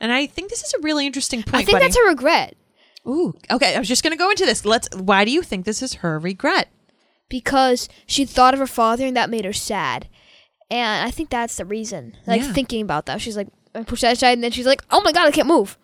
[0.00, 1.54] And I think this is a really interesting point.
[1.54, 1.84] I think buddy.
[1.86, 2.56] that's a regret
[3.08, 3.74] Ooh, okay.
[3.76, 4.64] I was just going to go into this.
[4.64, 4.88] Let's.
[4.96, 6.68] Why do you think this is her regret?
[7.28, 10.08] because she thought of her father and that made her sad.
[10.70, 12.16] And I think that's the reason.
[12.26, 12.52] Like Yeah.
[12.52, 15.12] thinking about that, she's like, I push that aside, and then she's like, "Oh my
[15.12, 15.76] god, I can't move."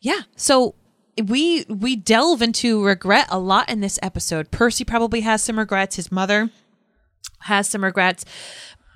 [0.00, 0.20] Yeah.
[0.36, 0.74] So
[1.22, 4.50] we we delve into regret a lot in this episode.
[4.50, 5.96] Percy probably has some regrets.
[5.96, 6.50] His mother
[7.40, 8.24] has some regrets.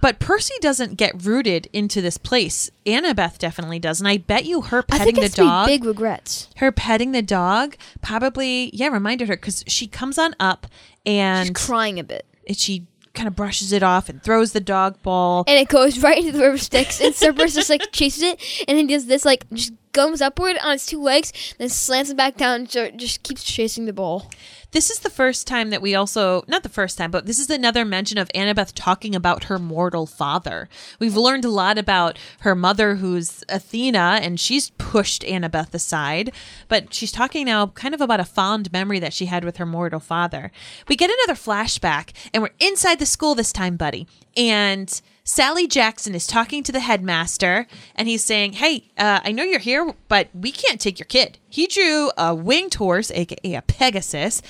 [0.02, 2.70] But Percy doesn't get rooted into this place.
[2.84, 4.00] Annabeth definitely does.
[4.00, 6.50] And I bet you her I petting think the dog big regrets.
[6.56, 10.66] her petting the dog probably yeah reminded her because she comes on up
[11.06, 12.26] and She's crying a bit.
[12.46, 15.98] and she kind of brushes it off and throws the dog ball And it goes
[16.02, 19.24] right into the river Styx, and Cerberus just like chases it, and he does this
[19.24, 23.22] like just goes upward on its two legs, then slants it back down, and just
[23.22, 24.30] keeps chasing the ball.
[24.72, 27.50] this is the first time that we also not the first time but this is
[27.50, 32.54] another mention of annabeth talking about her mortal father we've learned a lot about her
[32.54, 36.32] mother who's athena and she's pushed annabeth aside
[36.68, 39.66] but she's talking now kind of about a fond memory that she had with her
[39.66, 40.50] mortal father
[40.88, 46.16] we get another flashback and we're inside the school this time buddy and Sally Jackson
[46.16, 50.28] is talking to the headmaster and he's saying, Hey, uh, I know you're here, but
[50.34, 51.38] we can't take your kid.
[51.48, 54.42] He drew a winged horse, aka a Pegasus,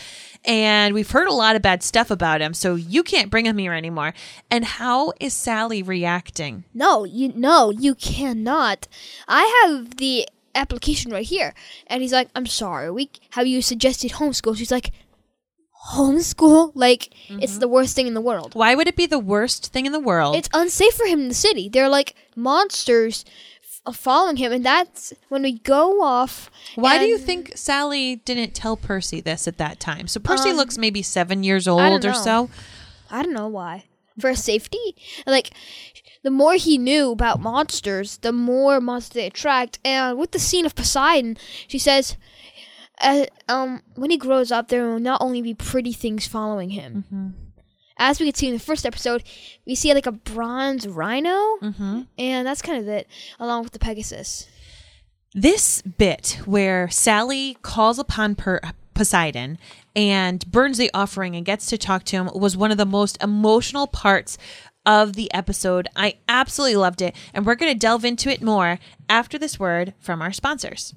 [0.45, 3.59] and we've heard a lot of bad stuff about him, so you can't bring him
[3.59, 4.15] here anymore.
[4.51, 6.65] And how is Sally reacting?
[6.73, 8.89] No, you no, you cannot.
[9.29, 11.55] I have the application right here,
[11.87, 14.91] and he's like, "I'm sorry, we have you suggested homeschool." She's like,
[15.91, 16.73] "Homeschool?
[16.75, 19.87] Like it's the worst thing in the world." Why would it be the worst thing
[19.87, 20.37] in the world?
[20.37, 21.69] It's unsafe for him in the city.
[21.69, 23.25] They're like monsters
[23.87, 26.51] f- following him, and that's when we go off.
[26.77, 30.07] Why do you think Sally didn't tell Percy this at that time?
[30.09, 32.49] So Percy Um, looks maybe seven years old or so.
[33.11, 33.85] I don't know why.
[34.21, 34.95] For safety?
[35.27, 35.51] Like,
[36.23, 39.79] the more he knew about monsters, the more monsters they attract.
[39.85, 42.17] And with the scene of Poseidon, she says,
[43.03, 47.05] uh, um, when he grows up, there will not only be pretty things following him.
[47.13, 47.29] Mm-hmm.
[47.99, 49.23] As we could see in the first episode,
[49.67, 52.03] we see like a bronze rhino, Mm-hmm.
[52.19, 53.07] and that's kind of it,
[53.39, 54.49] along with the Pegasus.
[55.35, 58.61] This bit where Sally calls upon per-
[58.95, 59.59] Poseidon
[59.97, 63.23] and burns the offering and gets to talk to him was one of the most
[63.23, 64.37] emotional parts
[64.85, 65.89] of the episode.
[65.97, 69.95] I absolutely loved it, and we're going to delve into it more after this word
[70.01, 70.95] from our sponsors.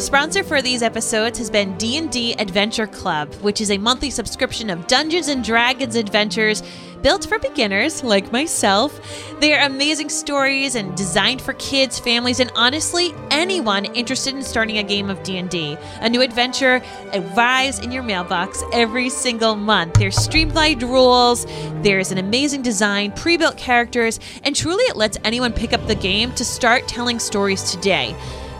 [0.00, 4.86] Sponsor for these episodes has been D&D Adventure Club, which is a monthly subscription of
[4.86, 6.62] Dungeons and Dragons adventures
[7.02, 9.00] built for beginners like myself.
[9.40, 14.78] They are amazing stories and designed for kids, families, and honestly anyone interested in starting
[14.78, 15.76] a game of D&D.
[16.00, 16.82] A new adventure
[17.12, 19.94] arrives in your mailbox every single month.
[19.94, 21.46] There's streamlined rules,
[21.82, 26.32] there's an amazing design, pre-built characters, and truly it lets anyone pick up the game
[26.32, 28.16] to start telling stories today.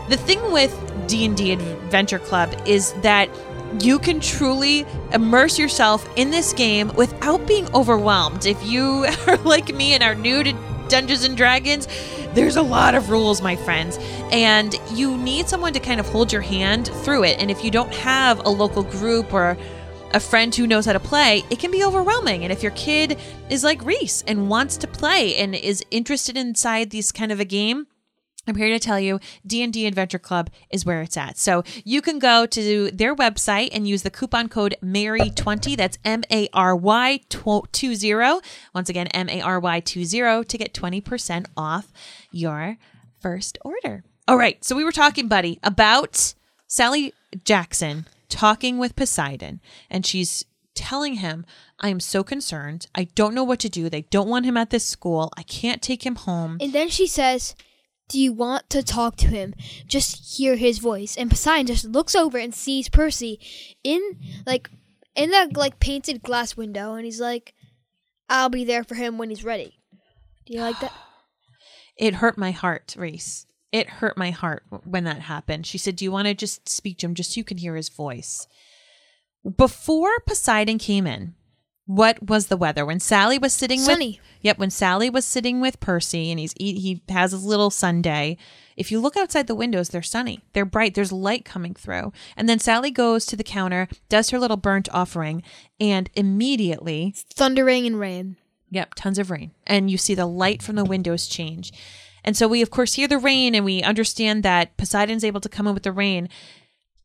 [0.09, 0.73] The thing with
[1.07, 3.29] D&D Adventure Club is that
[3.79, 8.45] you can truly immerse yourself in this game without being overwhelmed.
[8.45, 10.53] If you are like me and are new to
[10.89, 11.87] Dungeons and Dragons,
[12.33, 13.97] there's a lot of rules, my friends,
[14.31, 17.39] and you need someone to kind of hold your hand through it.
[17.39, 19.57] And if you don't have a local group or
[20.13, 22.43] a friend who knows how to play, it can be overwhelming.
[22.43, 23.17] And if your kid
[23.49, 27.45] is like Rhys and wants to play and is interested inside these kind of a
[27.45, 27.87] game,
[28.47, 31.37] I'm here to tell you D&D Adventure Club is where it's at.
[31.37, 36.23] So you can go to their website and use the coupon code MARY20 that's M
[36.31, 38.41] A R Y 20
[38.73, 41.91] once again M A R Y 20 to get 20% off
[42.31, 42.77] your
[43.19, 44.03] first order.
[44.27, 46.33] All right, so we were talking buddy about
[46.67, 51.45] Sally Jackson talking with Poseidon and she's telling him,
[51.79, 52.87] I am so concerned.
[52.95, 53.89] I don't know what to do.
[53.89, 55.31] They don't want him at this school.
[55.37, 56.57] I can't take him home.
[56.61, 57.55] And then she says,
[58.11, 59.53] Do you want to talk to him?
[59.87, 61.15] Just hear his voice.
[61.15, 63.39] And Poseidon just looks over and sees Percy
[63.85, 64.69] in like
[65.15, 67.53] in that like painted glass window and he's like,
[68.27, 69.79] I'll be there for him when he's ready.
[70.45, 70.91] Do you like that?
[71.97, 73.45] It hurt my heart, Rhys.
[73.71, 75.67] It hurt my heart when that happened.
[75.67, 77.75] She said, Do you want to just speak to him just so you can hear
[77.75, 78.47] his voice?
[79.57, 81.35] Before Poseidon came in,
[81.95, 82.85] what was the weather?
[82.85, 84.19] When Sally was sitting Sunny.
[84.21, 88.37] with Yep, when Sally was sitting with Percy and he's he has his little Sunday.
[88.77, 90.39] If you look outside the windows, they're sunny.
[90.53, 90.95] They're bright.
[90.95, 92.13] There's light coming through.
[92.35, 95.43] And then Sally goes to the counter, does her little burnt offering,
[95.79, 98.37] and immediately Thundering and rain.
[98.71, 99.51] Yep, tons of rain.
[99.67, 101.73] And you see the light from the windows change.
[102.23, 105.49] And so we, of course, hear the rain and we understand that Poseidon's able to
[105.49, 106.29] come in with the rain.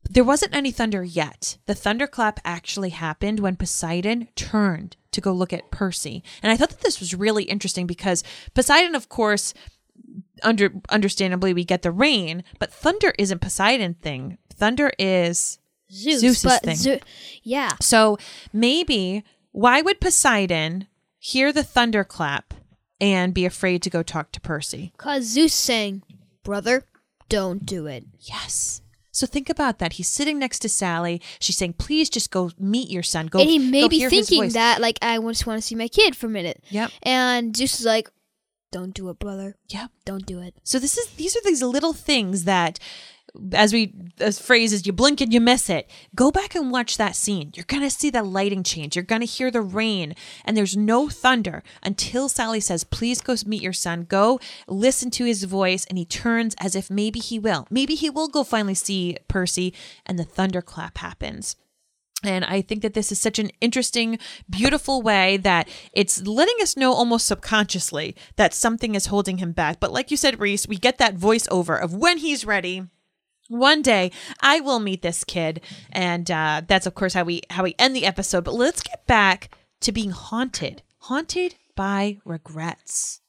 [0.09, 1.57] There wasn't any thunder yet.
[1.65, 6.23] The thunderclap actually happened when Poseidon turned to go look at Percy.
[6.41, 9.53] And I thought that this was really interesting because Poseidon, of course,
[10.43, 14.37] under understandably we get the rain, but thunder isn't Poseidon thing.
[14.53, 15.59] Thunder is
[15.91, 16.21] Zeus.
[16.21, 16.75] Zeus's but thing.
[16.75, 16.99] Zeu-
[17.43, 17.73] yeah.
[17.81, 18.17] So
[18.53, 20.87] maybe why would Poseidon
[21.17, 22.53] hear the thunderclap
[23.01, 24.93] and be afraid to go talk to Percy?
[24.97, 26.03] Cause Zeus saying,
[26.43, 26.83] Brother,
[27.29, 28.05] don't do it.
[28.19, 28.81] Yes.
[29.17, 29.93] So think about that.
[29.93, 31.19] He's sitting next to Sally.
[31.39, 33.25] She's saying, "Please just go meet your son.
[33.25, 36.15] Go." and he may be thinking that like I just want to see my kid
[36.15, 36.63] for a minute.
[36.69, 36.91] Yep.
[37.01, 38.11] And is like,
[38.71, 39.55] "Don't do it, brother.
[39.69, 39.89] Yep.
[40.05, 42.77] Don't do it." So this is these are these little things that
[43.53, 45.89] as we as phrase is you blink and you miss it.
[46.15, 47.51] Go back and watch that scene.
[47.55, 48.95] You're gonna see the lighting change.
[48.95, 50.15] You're gonna hear the rain,
[50.45, 54.03] and there's no thunder until Sally says, Please go meet your son.
[54.03, 57.67] Go listen to his voice, and he turns as if maybe he will.
[57.69, 59.73] Maybe he will go finally see Percy,
[60.05, 61.55] and the thunderclap happens.
[62.23, 64.17] And I think that this is such an interesting,
[64.49, 69.79] beautiful way that it's letting us know almost subconsciously that something is holding him back.
[69.79, 72.87] But like you said, Rhys, we get that voiceover of when he's ready.
[73.49, 77.63] One day I will meet this kid, and uh, that's of course how we how
[77.63, 78.43] we end the episode.
[78.43, 83.21] But let's get back to being haunted, haunted by regrets.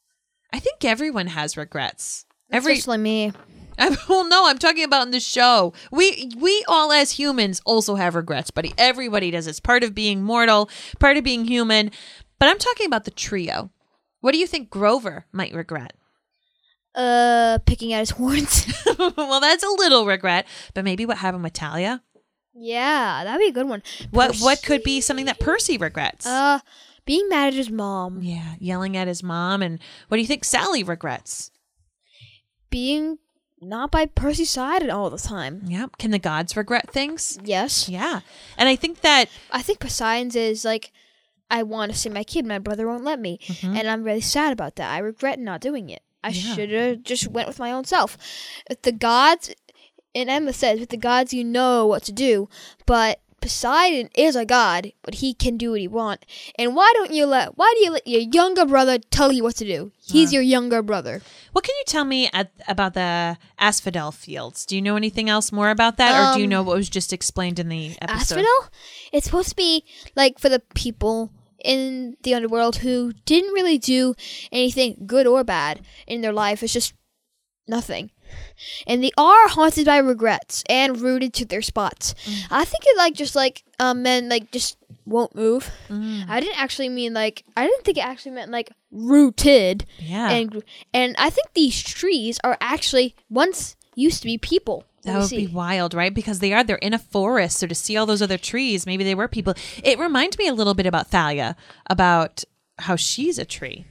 [0.53, 2.25] I think everyone has regrets.
[2.51, 3.33] Every Especially me.
[3.79, 5.73] I, well, no, I'm talking about in the show.
[5.93, 8.73] We we all as humans also have regrets, buddy.
[8.77, 9.47] Everybody does.
[9.47, 11.93] It's part of being mortal, part of being human.
[12.39, 13.71] But I'm talking about the trio.
[14.21, 15.93] What do you think Grover might regret?
[16.95, 18.66] Uh, picking out his horns.
[18.99, 22.03] well, that's a little regret, but maybe what happened with Thalia.
[22.55, 23.82] yeah, that'd be a good one.
[24.11, 26.26] What what could be something that Percy regrets?
[26.26, 26.61] Uh,
[27.05, 28.22] being mad at his mom.
[28.22, 29.78] yeah, yelling at his mom, and
[30.09, 31.51] what do you think Sally regrets?
[32.70, 33.18] Being
[33.61, 35.62] not by Percy's side all the time.
[35.66, 35.99] Yep.
[35.99, 37.39] Can the gods regret things?
[37.45, 37.89] Yes.
[37.89, 38.20] Yeah,
[38.57, 40.91] and I think that I think Poseidon's is like,
[41.51, 44.53] I want to see my kid, my brother won't let me, and I'm really sad
[44.53, 44.93] about that.
[44.93, 46.03] I regret not doing it.
[46.25, 46.55] I Yeah.
[46.55, 48.16] should have just went with my own self.
[48.71, 49.55] If the gods,
[50.14, 52.49] and Emma says, with the gods you know what to do,
[52.87, 56.27] but Poseidon is a god, but he can do what he want.
[56.59, 57.57] And why don't you let?
[57.57, 59.93] Why do you let your younger brother tell you what to do?
[60.05, 61.23] He's your younger brother.
[61.53, 64.66] What can you tell me at, about the asphodel fields?
[64.66, 66.89] Do you know anything else more about that, or do you Um, know what was
[66.89, 68.39] just explained in the episode?
[68.41, 68.71] Asphodel?
[69.12, 69.85] It's supposed to be
[70.16, 71.31] like for the people
[71.64, 74.14] in the underworld who didn't really do
[74.52, 76.62] anything good or bad in their life.
[76.62, 76.94] It's just
[77.66, 78.11] nothing.
[78.86, 82.14] And they are haunted by regrets and rooted to their spots.
[82.24, 82.46] Mm.
[82.50, 85.70] I think it like just like um men like just won't move.
[85.88, 86.26] Mm.
[86.28, 89.86] I didn't actually mean like I didn't think it actually meant like rooted.
[89.98, 90.30] Yeah.
[90.30, 94.84] And and I think these trees are actually once used to be people.
[95.09, 95.46] That would see.
[95.46, 96.12] be wild, right?
[96.12, 99.04] Because they are they're in a forest, so to see all those other trees, maybe
[99.04, 99.54] they were people.
[99.82, 101.56] It reminds me a little bit about Thalia,
[101.88, 102.44] about
[102.78, 103.86] how she's a tree.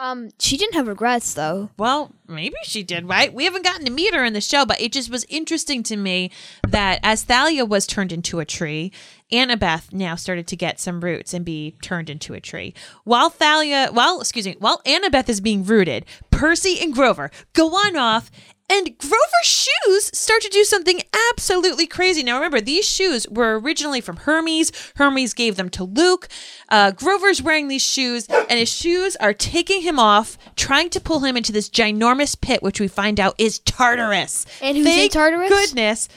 [0.00, 1.68] Um, she didn't have regrets though.
[1.76, 3.34] Well, maybe she did, right?
[3.34, 5.96] We haven't gotten to meet her in the show, but it just was interesting to
[5.98, 6.30] me
[6.66, 8.92] that as Thalia was turned into a tree,
[9.30, 12.72] Annabeth now started to get some roots and be turned into a tree.
[13.04, 17.94] While Thalia, well, excuse me, while Annabeth is being rooted, Percy and Grover go on
[17.94, 18.30] off.
[18.70, 21.00] And Grover's shoes start to do something
[21.32, 22.22] absolutely crazy.
[22.22, 24.70] Now, remember, these shoes were originally from Hermes.
[24.94, 26.28] Hermes gave them to Luke.
[26.68, 31.20] Uh, Grover's wearing these shoes, and his shoes are taking him off, trying to pull
[31.20, 34.46] him into this ginormous pit, which we find out is Tartarus.
[34.62, 35.48] And who's in Tartarus?
[35.48, 36.08] Goodness,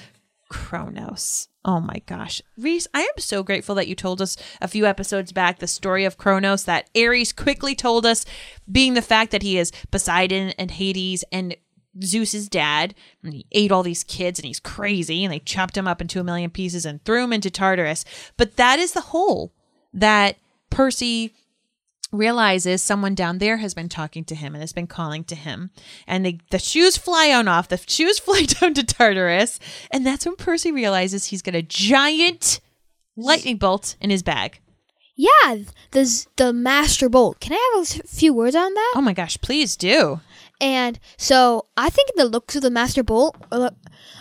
[0.49, 1.47] Kronos.
[1.65, 2.41] Oh my gosh.
[2.57, 6.03] Rhys, I am so grateful that you told us a few episodes back the story
[6.03, 8.25] of Kronos that Ares quickly told us,
[8.69, 11.55] being the fact that he is Poseidon and Hades and
[12.01, 15.87] Zeus's dad, and he ate all these kids and he's crazy, and they chopped him
[15.87, 18.05] up into a million pieces and threw him into Tartarus.
[18.37, 19.53] But that is the hole
[19.93, 20.37] that
[20.69, 21.33] Percy
[22.11, 25.71] realizes someone down there has been talking to him and has been calling to him.
[26.07, 29.59] And they, the shoes fly on off, the shoes fly down to Tartarus.
[29.91, 32.59] And that's when Percy realizes he's got a giant
[33.15, 34.59] lightning bolt in his bag.
[35.15, 35.57] Yeah,
[35.91, 37.39] the the master bolt.
[37.39, 38.93] Can I have a few words on that?
[38.95, 40.21] Oh my gosh, please do.
[40.61, 43.71] And so I think the looks of the master bolt, are,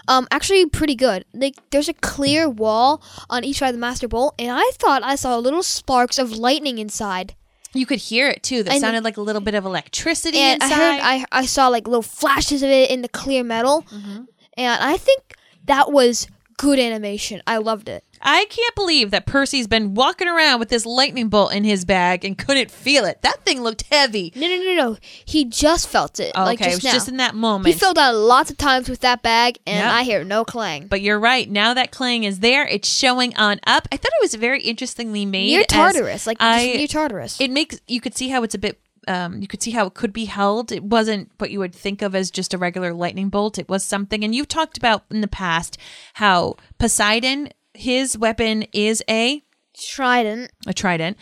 [0.08, 1.24] um, actually pretty good.
[1.32, 5.02] Like there's a clear wall on each side of the master bolt, and I thought
[5.04, 7.34] I saw little sparks of lightning inside.
[7.74, 8.62] You could hear it too.
[8.62, 10.74] That And- sounded like a little bit of electricity And inside.
[10.76, 14.22] I heard I I saw like little flashes of it in the clear metal, Mm-hmm.
[14.56, 16.26] and I think that was
[16.58, 17.40] good animation.
[17.46, 18.04] I loved it.
[18.22, 22.24] I can't believe that Percy's been walking around with this lightning bolt in his bag
[22.24, 23.20] and couldn't feel it.
[23.22, 24.32] That thing looked heavy.
[24.36, 24.96] No, no, no, no.
[25.24, 26.32] He just felt it.
[26.34, 26.92] Oh, like okay, just it was now.
[26.92, 27.66] just in that moment.
[27.74, 29.92] He fell down lots of times with that bag, and Yep.
[29.92, 30.86] I hear no clang.
[30.86, 31.50] But you're right.
[31.50, 33.88] Now that clang is there, it's showing on up.
[33.90, 35.48] I thought it was very interestingly made.
[35.48, 37.40] near Tartarus, like I, near Tartarus.
[37.40, 38.78] it makes you could see how it's a bit.
[39.08, 40.70] Um, you could see how it could be held.
[40.70, 43.58] It wasn't what you would think of as just a regular lightning bolt.
[43.58, 44.22] It was something.
[44.22, 45.76] And you've talked about in the past
[46.14, 49.42] how Poseidon, his weapon is a
[49.74, 50.50] Trident.
[50.66, 51.16] a trident.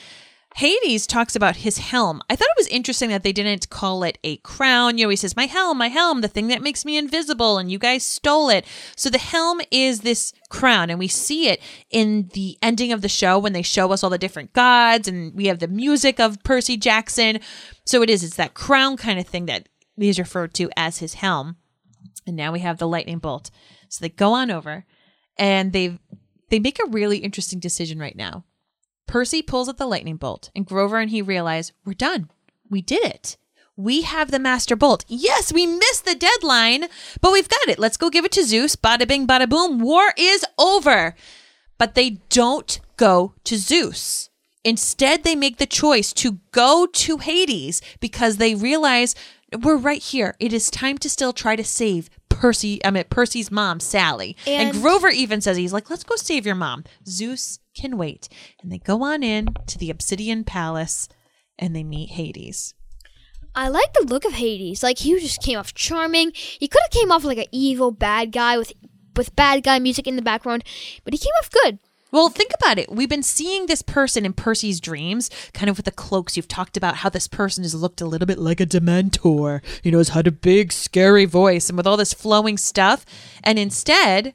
[0.57, 2.21] Hades talks about his helm.
[2.29, 4.99] I thought it was interesting that they didn't call it a crown.
[4.99, 7.71] You know, he says, My helm, my helm, the thing that makes me invisible, and
[7.71, 8.67] you guys stole it.
[8.97, 13.09] So the helm is this crown, and we see it in the ending of the
[13.09, 16.43] show when they show us all the different gods, and we have the music of
[16.43, 17.39] Percy Jackson.
[17.87, 21.15] So it is, it's that crown kind of thing that is referred to as his
[21.15, 21.57] helm.
[22.27, 23.51] And now we have the lightning bolt.
[23.89, 24.85] So they go on over
[25.39, 25.99] and they
[26.51, 28.45] they make a really interesting decision right now.
[29.07, 32.31] Percy pulls at the lightning bolt, and Grover and he realize we're done.
[32.69, 33.37] We did it.
[33.77, 35.05] We have the master bolt.
[35.09, 36.85] Yes, we missed the deadline,
[37.21, 37.79] but we've got it.
[37.79, 38.77] Let's go give it to Zeus.
[38.77, 39.79] Bada bing, bada boom.
[39.79, 41.15] War is over.
[41.79, 44.29] But they don't go to Zeus.
[44.65, 49.15] Instead, they make the choice to go to Hades because they realize
[49.63, 50.37] we're right here.
[50.39, 52.11] It is time to still try to save
[52.41, 52.83] Percy.
[52.85, 54.35] I mean, Percy's mom, Sally.
[54.47, 58.29] And, And- Grover even says he's like, "Let's go save your mom." Zeus can wait,
[58.63, 61.09] and they go on in to the Obsidian Palace,
[61.59, 62.73] and they meet Hades.
[63.55, 64.83] I like the look of Hades.
[64.83, 66.33] Like he just came off charming.
[66.35, 68.73] He could have came off like an evil bad guy with
[69.17, 70.65] with bad guy music in the background,
[71.05, 71.79] but he came off good.
[72.13, 72.91] Well, think about it.
[72.91, 76.37] We've been seeing this person in Percy's dreams, kind of with the cloaks.
[76.37, 79.63] You've talked about how this person has looked a little bit like a Dementor.
[79.85, 83.05] You know, has had a big, scary voice and with all this flowing stuff.
[83.45, 84.35] And instead,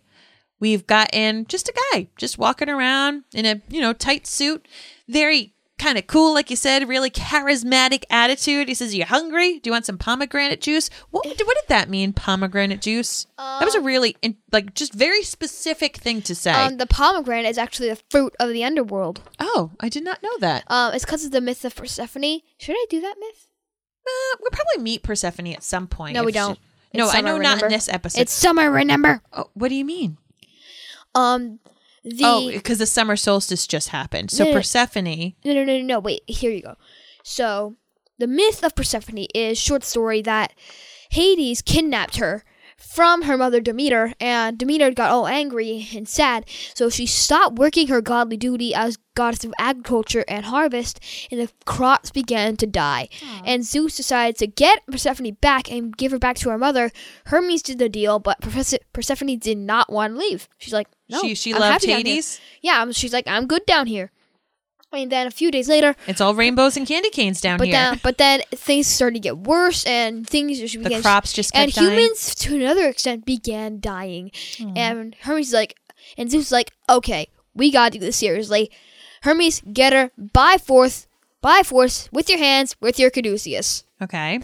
[0.59, 4.67] we've gotten just a guy just walking around in a, you know, tight suit,
[5.07, 8.67] very kind of cool, like you said, really charismatic attitude.
[8.67, 9.59] He says, You hungry?
[9.59, 10.89] Do you want some pomegranate juice?
[11.11, 13.28] What, what did that mean, pomegranate juice?
[13.38, 16.51] that was a really, in, like, just very specific thing to say.
[16.51, 19.21] Um, the pomegranate is actually the fruit of the underworld.
[19.39, 20.63] Oh, I did not know that.
[20.67, 22.39] Um, it's because of the myth of Persephone.
[22.57, 23.47] Should I do that myth?
[24.07, 26.13] Uh, we'll probably meet Persephone at some point.
[26.13, 26.59] No, we don't.
[26.93, 28.21] no, It's I summer, know not in this episode.
[28.21, 29.21] It's summer, remember?
[29.34, 30.17] oh, what do you mean?
[31.15, 31.59] Um,
[32.06, 34.32] the oh, because the summer solstice just happened.
[34.32, 34.56] So No, no.
[34.58, 35.34] Persephone.
[35.43, 35.99] No, no, no, no, no.
[35.99, 36.76] Wait, here you go.
[37.24, 37.76] So,
[38.20, 40.53] the myth of Persephone is short story that
[41.10, 42.43] Hades kidnapped her
[42.78, 47.88] from her mother Demeter, and Demeter got all angry and sad, so she stopped working
[47.88, 50.99] her godly duty as goddess of agriculture and harvest,
[51.32, 53.08] and the crops began to die.
[53.45, 56.91] And Zeus decided to get Persephone back and give her back to her mother.
[57.28, 60.49] Hermes did the deal, but Perse- Persephone did not want to leave.
[60.58, 61.86] She's like, no, She- she I'm loved.
[61.86, 62.39] Hades?
[62.62, 64.12] Yeah, I'm- she's like, I'm good down here.
[64.93, 67.74] And then a few days later, It's all rainbows and candy canes down but here.
[67.76, 71.01] then, but then things started to get worse, and things just began.
[71.01, 71.89] crops just and dying?
[71.89, 74.32] humans, to another extent, began dying.
[74.76, 75.76] And Hermes is like,
[76.18, 78.72] and Zeus is like, okay, we gotta do this seriously.
[79.24, 81.08] Hermes, get her by force,
[81.41, 83.84] by force, with your hands, with your caduceus.
[84.01, 84.39] okay.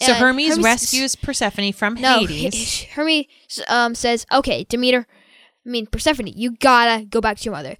[0.00, 2.84] So Hermes, Hermes- rescues Persephone from No, Hades.
[2.94, 3.26] Hermes
[3.68, 5.06] um, says, okay, Demeter,
[5.64, 7.76] I mean Persephone, you gotta go back to your mother.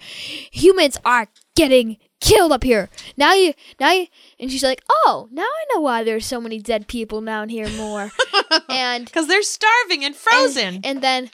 [0.52, 2.90] Humans are getting killed up here.
[3.16, 4.06] Now you, now you,
[4.38, 7.68] and she's like, oh, now I know why there's so many dead people down here
[7.70, 8.10] more.
[8.68, 10.76] and Because they're starving and frozen.
[10.76, 11.30] and, and then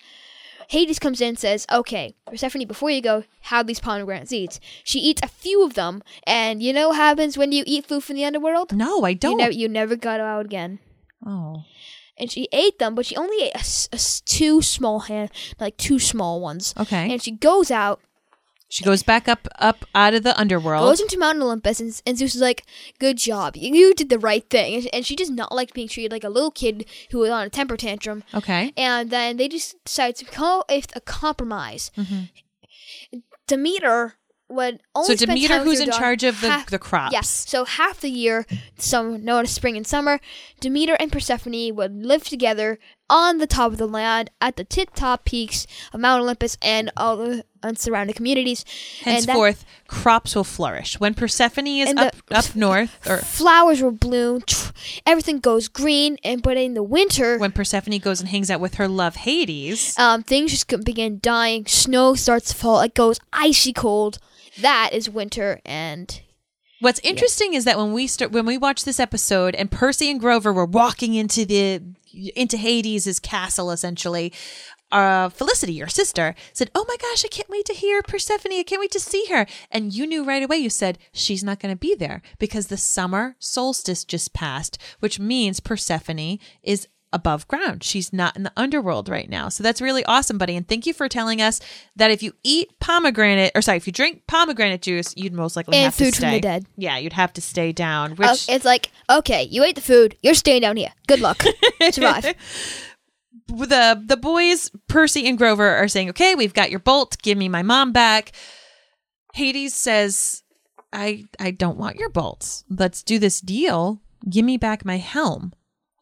[0.68, 4.61] Hades comes in and says, okay, Persephone, before you go, have these pomegranate seeds.
[4.82, 8.03] She eats a few of them, and you know what happens when you eat food
[8.03, 8.72] from the underworld?
[8.72, 9.36] no, I don't.
[9.36, 10.80] never, you never got out again
[11.26, 11.64] oh.
[12.18, 15.98] And she ate them, but she only ate a a two small hand, like two
[15.98, 16.74] small ones.
[16.78, 17.10] Okay.
[17.12, 18.00] And she goes out,
[18.68, 20.82] She goes back up, up out of the underworld.
[20.90, 22.64] goes into Mount Olympus, and, and Zeus is like,
[22.98, 25.88] "Good job, you, you did the right thing." And, and she does not like being
[25.88, 28.24] treated like a little kid who was on a temper tantrum.
[28.34, 28.72] okay.
[28.76, 31.90] And then they just decide to up with a compromise.
[31.96, 32.22] Mm-hmm.
[33.46, 34.14] Demeter
[34.49, 37.12] would only So Demeter, who's in charge of the, half- the crops.
[37.12, 37.28] Yes.
[37.28, 38.47] So half the year,
[38.78, 40.20] some known as spring and summer,
[40.61, 42.78] Demeter and Persephone would live together
[43.11, 46.90] on the top of the land at the tip top peaks of Mount Olympus and
[46.97, 47.44] all the
[47.74, 48.64] surrounding communities.
[49.05, 50.99] And that- Henceforth, crops will flourish.
[51.01, 54.42] When Persephone is And the- up, up north, or flowers will bloom,
[55.05, 58.76] everything goes green, and but in the winter, when Persephone goes and hangs out with
[58.76, 61.66] her love Hades, um, things just begin dying.
[61.66, 62.80] Snow starts to fall.
[62.80, 64.18] It goes icy cold.
[64.61, 66.20] That is winter, and
[66.78, 70.20] What's interesting is that when we start when we watch this episode and Percy and
[70.20, 71.80] Grover were walking into the
[72.34, 74.30] into Hades' castle essentially,
[74.92, 78.52] uh Felicity, your sister, said, "Oh my gosh, I can't wait to hear Persephone.
[78.52, 80.59] I can't wait to see her." And you knew right away.
[80.59, 85.18] You said she's not going to be there because the summer solstice just passed, which
[85.18, 87.82] means Persephone is above ground.
[87.82, 89.48] She's not in the underworld right now.
[89.48, 90.54] So that's really awesome, buddy.
[90.54, 91.60] And thank you for telling us
[91.96, 95.76] that if you eat pomegranate, or sorry, if you drink pomegranate juice, you'd most likely
[95.76, 96.66] And have to food from the dead.
[96.76, 98.12] Yeah, you'd have to stay down.
[98.16, 100.16] Which uh, it's like, okay, you ate the food.
[100.22, 100.92] You're staying down here.
[101.08, 101.42] Good luck.
[101.90, 102.24] Survive.
[103.48, 107.16] the the boys, Percy and Grover, are saying, "Okay, we've got your bolt.
[107.22, 108.32] Give me my mom back."
[109.34, 110.42] Hades says,
[110.92, 112.64] I I don't want your bolts.
[112.70, 114.00] Let's do this deal.
[114.28, 115.52] Give me back my helm.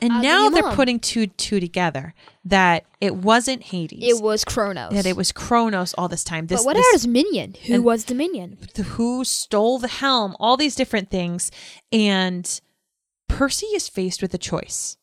[0.01, 2.15] And now they're putting two two together
[2.45, 4.03] that it wasn't Hades.
[4.03, 4.93] It was Kronos.
[4.93, 6.47] that it was Kronos all this time.
[6.47, 7.55] This, but what this- about his minion?
[7.67, 8.59] Who was the minion?
[8.77, 11.51] who stole the helm, all these different things.
[11.93, 12.61] And
[13.29, 14.97] Percy is faced with a choice.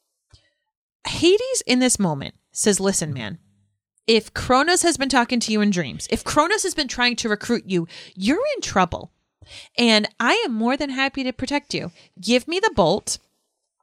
[1.07, 3.39] Hades, in this moment, says, Listen, man,
[4.07, 7.29] if Kronos has been talking to you in dreams, if Kronos has been trying to
[7.29, 9.11] recruit you, you're in trouble.
[9.77, 11.91] And I am more than happy to protect you.
[12.19, 13.17] Give me the bolt.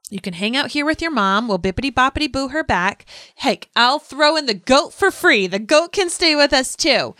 [0.09, 1.47] You can hang out here with your mom.
[1.47, 3.05] We'll bippity boppity boo her back.
[3.35, 5.47] Heck, I'll throw in the goat for free.
[5.47, 7.15] The goat can stay with us too.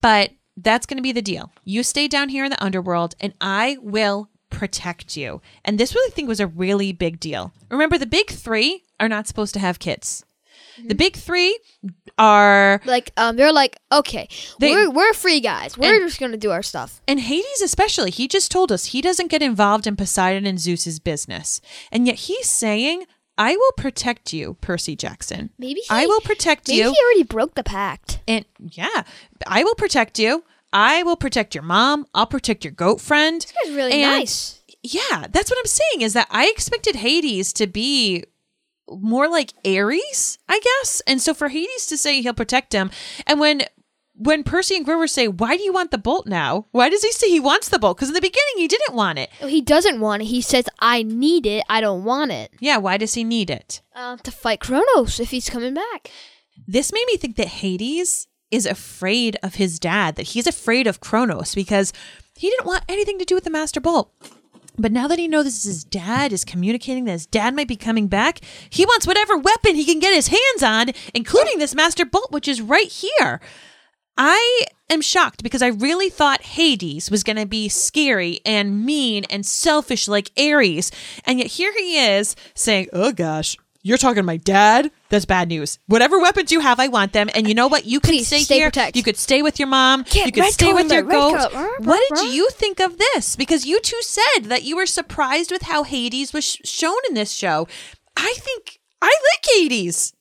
[0.00, 1.52] But that's going to be the deal.
[1.64, 5.40] You stay down here in the underworld, and I will protect you.
[5.64, 7.52] And this really think was a really big deal.
[7.70, 10.24] Remember, the big three are not supposed to have kids.
[10.86, 11.58] The big three
[12.18, 14.28] are Like, um, they're like, okay,
[14.58, 15.76] They- we're we're free guys.
[15.78, 17.00] We're And- just gonna do our stuff.
[17.08, 20.98] And Hades, especially, he just told us he doesn't get involved in Poseidon and Zeus's
[20.98, 21.60] business.
[21.90, 23.04] And yet he's saying,
[23.38, 25.50] I will protect you, Percy Jackson.
[25.58, 26.90] Maybe he, I will protect Maybe you.
[26.90, 28.20] he already broke the pact.
[28.28, 29.04] And yeah,
[29.46, 30.44] I will protect you.
[30.72, 32.06] I will protect your mom.
[32.14, 33.40] I'll protect your goat friend.
[33.40, 34.56] This guy's really And- nice.
[34.82, 38.24] Yeah, that's what I'm saying is that I expected Hades to be
[38.90, 41.02] more like Ares, I guess.
[41.06, 42.90] And so for Hades to say he'll protect him,
[43.26, 43.62] and when
[44.14, 47.10] when Percy and Grover say, "Why do you want the bolt now?" Why does he
[47.12, 47.96] say he wants the bolt?
[47.96, 49.30] Because in the beginning he didn't want it.
[49.40, 50.26] He doesn't want it.
[50.26, 51.64] He says, "I need it.
[51.68, 53.80] I don't want it." Yeah, why does he need it?
[53.94, 56.10] Um, to fight Kronos if he's coming back.
[56.66, 61.00] This made me think that Hades is afraid of his dad, that he's afraid of
[61.00, 61.92] Kronos because
[62.36, 64.12] he didn't want anything to do with the Master Bolt.
[64.80, 68.08] But now that he knows his dad is communicating that his dad might be coming
[68.08, 72.32] back, he wants whatever weapon he can get his hands on, including this Master Bolt,
[72.32, 73.40] which is right here.
[74.16, 79.24] I am shocked because I really thought Hades was going to be scary and mean
[79.30, 80.90] and selfish like Ares.
[81.24, 84.90] And yet here he is saying, Oh gosh, you're talking to my dad?
[85.08, 85.78] That's bad news.
[85.86, 87.28] Whatever weapons you have, I want them.
[87.34, 87.86] And you know what?
[87.86, 88.68] You can Please, stay, stay here.
[88.68, 88.96] protect.
[88.96, 90.04] You could stay with your mom.
[90.04, 91.52] Kid, you could stay with your goat.
[91.80, 93.36] What did you think of this?
[93.36, 97.14] Because you two said that you were surprised with how Hades was sh- shown in
[97.14, 97.66] this show.
[98.16, 100.12] I think I like Hades.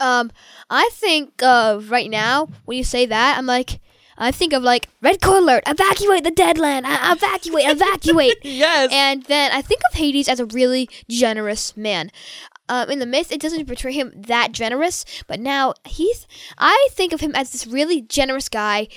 [0.00, 0.30] Um,
[0.68, 3.80] I think uh, right now when you say that, I'm like,
[4.18, 8.36] I think of like red code alert, evacuate the deadland, uh, evacuate, evacuate.
[8.42, 8.90] Yes.
[8.92, 12.10] And then I think of Hades as a really generous man.
[12.68, 16.26] Um, in the myth, it doesn't portray him that generous, but now he's.
[16.58, 18.88] I think of him as this really generous guy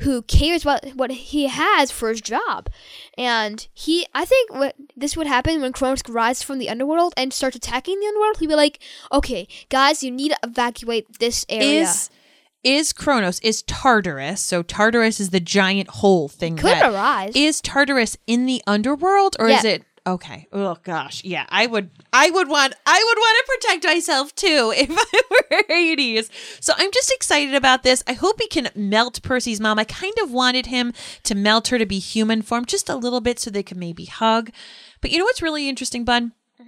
[0.00, 2.68] who cares about what he has for his job,
[3.16, 4.06] and he.
[4.14, 8.00] I think what this would happen when Kronos rises from the underworld and starts attacking
[8.00, 8.38] the underworld.
[8.38, 8.80] He'd be like,
[9.12, 12.10] "Okay, guys, you need to evacuate this area." is
[12.64, 14.40] is Kronos is Tartarus.
[14.40, 16.56] So Tartarus is the giant hole thing.
[16.56, 17.32] Could that- arise.
[17.34, 20.46] Is Tartarus in the underworld or is it okay?
[20.52, 21.46] Oh gosh, yeah.
[21.48, 25.64] I would I would want I would want to protect myself too if I were
[25.68, 26.30] Hades.
[26.60, 28.02] So I'm just excited about this.
[28.06, 29.78] I hope he can melt Percy's mom.
[29.78, 30.92] I kind of wanted him
[31.24, 34.04] to melt her to be human form just a little bit so they could maybe
[34.06, 34.50] hug.
[35.00, 36.04] But you know what's really interesting,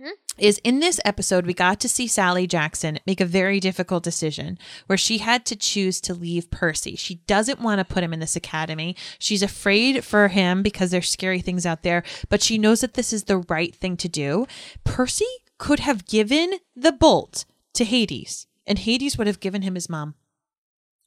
[0.03, 0.13] Bud?
[0.39, 4.59] is in this episode, we got to see Sally Jackson make a very difficult decision
[4.87, 6.97] where she had to choose to leave Percy.
[6.97, 8.97] She doesn't want to put him in this academy.
[9.19, 13.13] She's afraid for him because there's scary things out there, but she knows that this
[13.13, 14.47] is the right thing to do.
[14.85, 15.27] Percy
[15.59, 17.45] could have given the bolt
[17.75, 20.15] to Hades, and Hades would have given him his mom.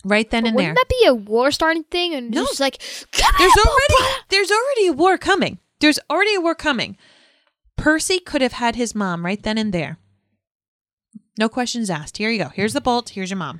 [0.05, 0.69] Right then But and there.
[0.73, 2.13] wouldn't that be a war starting thing?
[2.13, 2.43] And No.
[2.45, 2.77] just like,
[3.11, 5.59] "Come There's already there's already a war coming.
[5.79, 6.97] There's already a war coming.
[7.77, 9.97] Percy could have had his mom right then and there.
[11.37, 12.17] No questions asked.
[12.17, 12.49] Here you go.
[12.49, 13.09] Here's the bolt.
[13.09, 13.59] Here's your mom.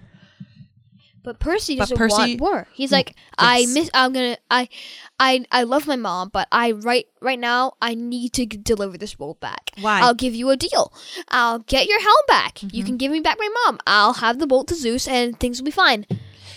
[1.23, 2.67] But Percy But doesn't Percy- want war.
[2.73, 3.89] He's like, I miss.
[3.93, 4.37] I'm gonna.
[4.51, 4.67] I,
[5.17, 9.15] I, I love my mom, but I right right now I need to deliver this
[9.15, 9.71] bolt back.
[9.79, 10.01] Why?
[10.01, 10.93] I'll give you a deal.
[11.29, 12.55] I'll get your helm back.
[12.55, 12.75] Mm-hmm.
[12.75, 13.79] You can give me back my mom.
[13.87, 16.05] I'll have the bolt to Zeus, and things will be fine.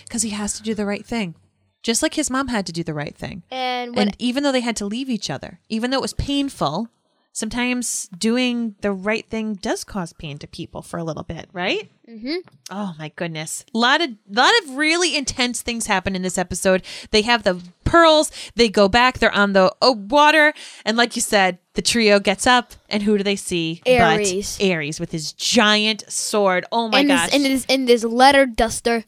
[0.03, 1.35] Because he has to do the right thing.
[1.81, 3.43] Just like his mom had to do the right thing.
[3.49, 6.13] And when And even though they had to leave each other, even though it was
[6.13, 6.89] painful,
[7.37, 11.87] sometimes doing the right thing does cause pain to people for a little bit, right?
[12.09, 12.37] Mhm.
[12.71, 13.63] Oh my goodness.
[13.75, 16.81] A lot of lot of really intense things happen in this episode.
[17.11, 20.51] They have the pearls, they go back, they're on the oh, water,
[20.83, 23.83] and like you said, the trio gets up, and who do they see?
[23.85, 24.57] Ares.
[24.57, 26.65] But Ares with his giant sword.
[26.71, 27.29] Oh my and gosh.
[27.29, 29.05] His, and his in this leather duster.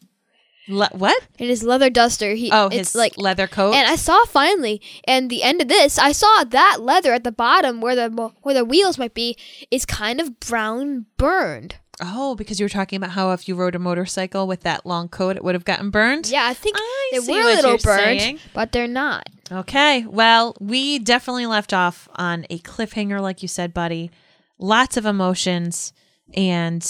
[0.70, 1.28] Le- what?
[1.40, 3.74] In his leather duster, he Oh, it's his like leather coat.
[3.74, 7.32] And I saw finally, and the end of this, I saw that leather at the
[7.32, 8.10] bottom where the
[8.44, 9.36] where the wheels might be
[9.72, 11.76] is kind of brown burned.
[12.02, 15.10] Oh, because you were talking about how if you rode a motorcycle with that long
[15.10, 16.30] coat, it would have gotten burned.
[16.30, 18.40] Yeah, I think I they were a little burned, saying.
[18.54, 19.28] but they're not.
[19.52, 20.06] Okay.
[20.06, 24.12] Well, we definitely left off on a cliffhanger, like you said, buddy.
[24.60, 25.92] Lots of emotions,
[26.34, 26.86] and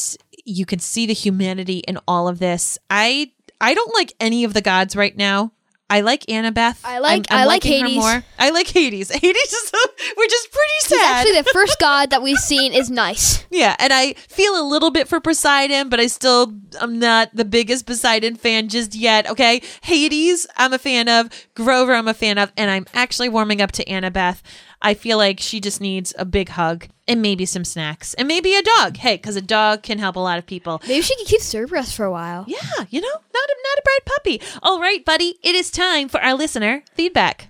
[0.45, 2.77] you can see the humanity in all of this.
[2.89, 3.31] I
[3.61, 5.51] I don't like any of the gods right now.
[5.91, 6.79] I like Annabeth.
[6.83, 7.95] I like- I'm, I'm I like Hades.
[7.97, 8.23] more.
[8.37, 9.09] I like Hades.
[9.13, 9.71] Hades is
[10.15, 11.15] which is pretty sad.
[11.27, 13.43] actually the first god that we've seen is nice.
[13.49, 17.43] Yeah, and I feel a little bit for Poseidon, but I still I'm not the
[17.43, 19.27] biggest Poseidon fan just yet.
[19.31, 23.59] Okay, Hades I'm a fan of, Grover I'm a fan of, and I'm actually warming
[23.59, 24.41] up to Annabeth.
[24.81, 28.55] I feel like she just needs a big hug and maybe some snacks and maybe
[28.55, 28.97] a dog.
[28.97, 30.81] Hey, because a dog can help a lot of people.
[30.87, 32.45] Maybe she could keep Cerberus for a while.
[32.47, 34.41] Yeah, you know, not a not a bright puppy.
[34.63, 37.49] All right, buddy, it is time for our listener feedback.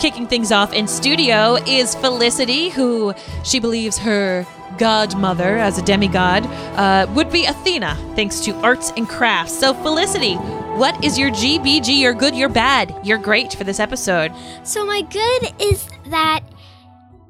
[0.00, 3.12] Kicking things off in studio is Felicity, who
[3.44, 4.46] she believes her
[4.78, 9.58] godmother as a demigod uh, would be Athena, thanks to arts and crafts.
[9.58, 10.34] So, Felicity,
[10.78, 11.98] what is your GBG?
[12.00, 14.32] You're good, you're bad, you're great for this episode.
[14.62, 16.40] So my good is that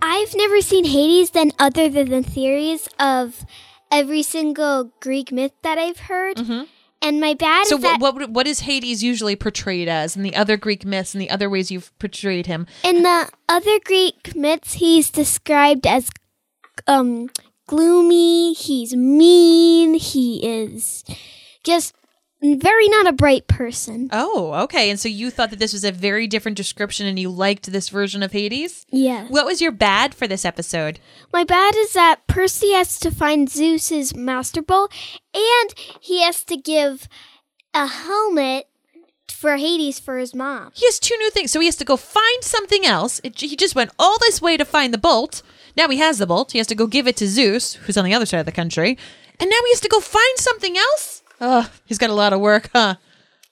[0.02, 3.46] I've never seen Hades than other than the theories of
[3.90, 6.38] every single Greek myth that I've heard.
[7.00, 10.22] And my bad So is that what, what what is Hades usually portrayed as in
[10.24, 12.66] the other Greek myths and the other ways you've portrayed him?
[12.84, 16.10] in the other Greek myths he's described as
[16.88, 17.30] um
[17.68, 21.04] gloomy, he's mean, he is
[21.62, 21.94] just
[22.40, 24.08] very not a bright person.
[24.12, 24.90] Oh, okay.
[24.90, 27.88] And so you thought that this was a very different description and you liked this
[27.88, 28.86] version of Hades?
[28.90, 29.26] Yeah.
[29.26, 31.00] What was your bad for this episode?
[31.32, 34.88] My bad is that Percy has to find Zeus's master bowl
[35.34, 37.08] and he has to give
[37.74, 38.68] a helmet
[39.28, 40.70] for Hades for his mom.
[40.74, 41.50] He has two new things.
[41.50, 43.20] So he has to go find something else.
[43.24, 45.42] It, he just went all this way to find the bolt.
[45.78, 46.50] Now he has the bolt.
[46.52, 48.52] He has to go give it to Zeus, who's on the other side of the
[48.52, 48.98] country.
[49.40, 51.22] And now he has to go find something else?
[51.40, 52.96] Oh, he's got a lot of work, huh?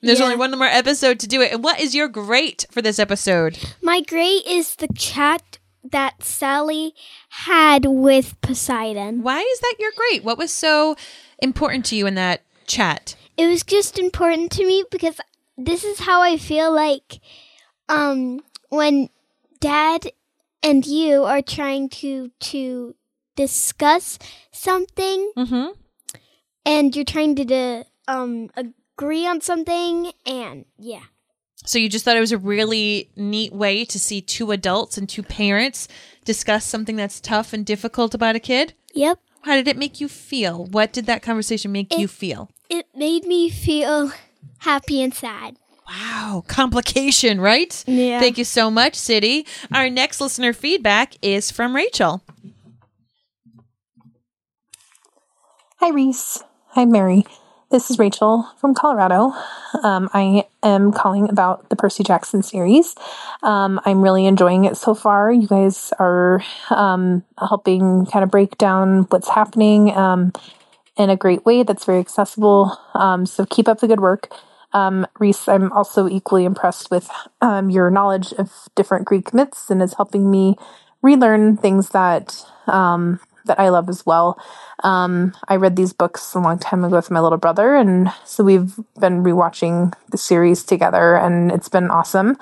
[0.02, 0.24] There's Yeah.
[0.24, 1.52] only one more episode to do it.
[1.52, 3.58] And what is your great for this episode?
[3.80, 6.94] My great is the chat that Sally
[7.28, 9.22] had with Poseidon.
[9.22, 10.24] Why is that your great?
[10.24, 10.96] What was so
[11.38, 13.14] important to you in that chat?
[13.36, 15.20] It was just important to me because
[15.56, 17.20] this is how I feel like
[17.88, 19.10] um when
[19.60, 20.10] dad
[20.66, 22.94] and you are trying to to
[23.36, 24.18] discuss
[24.50, 25.66] something Mm-hmm.
[26.64, 31.04] and you're trying to de- um agree on something and yeah.
[31.64, 35.08] So you just thought it was a really neat way to see two adults and
[35.08, 35.88] two parents
[36.24, 38.74] discuss something that's tough and difficult about a kid?
[38.94, 39.18] Yep.
[39.42, 40.64] How did it make you feel?
[40.66, 42.50] What did that conversation make you feel?
[42.68, 44.12] It made me feel
[44.58, 45.56] happy and sad.
[45.88, 47.84] Wow, complication, right?
[47.86, 48.18] Yeah.
[48.18, 49.46] Thank you so much, City.
[49.72, 52.22] Our next listener feedback is from Rachel.
[55.78, 56.42] Hi, Rhys.
[56.70, 57.24] Hi, Mary.
[57.70, 59.32] This is Rachel from Colorado.
[59.82, 62.94] Um, I am calling about the Percy Jackson series.
[63.42, 65.32] Um, I'm really enjoying it so far.
[65.32, 70.32] You guys are um, helping kind of break down what's happening um,
[70.96, 72.78] in a great way that's very accessible.
[72.94, 74.32] Um, so keep up the good work.
[74.76, 77.08] Um, Rhys, I'm also equally impressed with
[77.40, 80.56] um, your knowledge of different Greek myths and is helping me
[81.00, 84.38] relearn things that um, that I love as well.
[84.84, 88.44] Um, I read these books a long time ago with my little brother, and so
[88.44, 92.36] we've been rewatching the series together, and it's been awesome.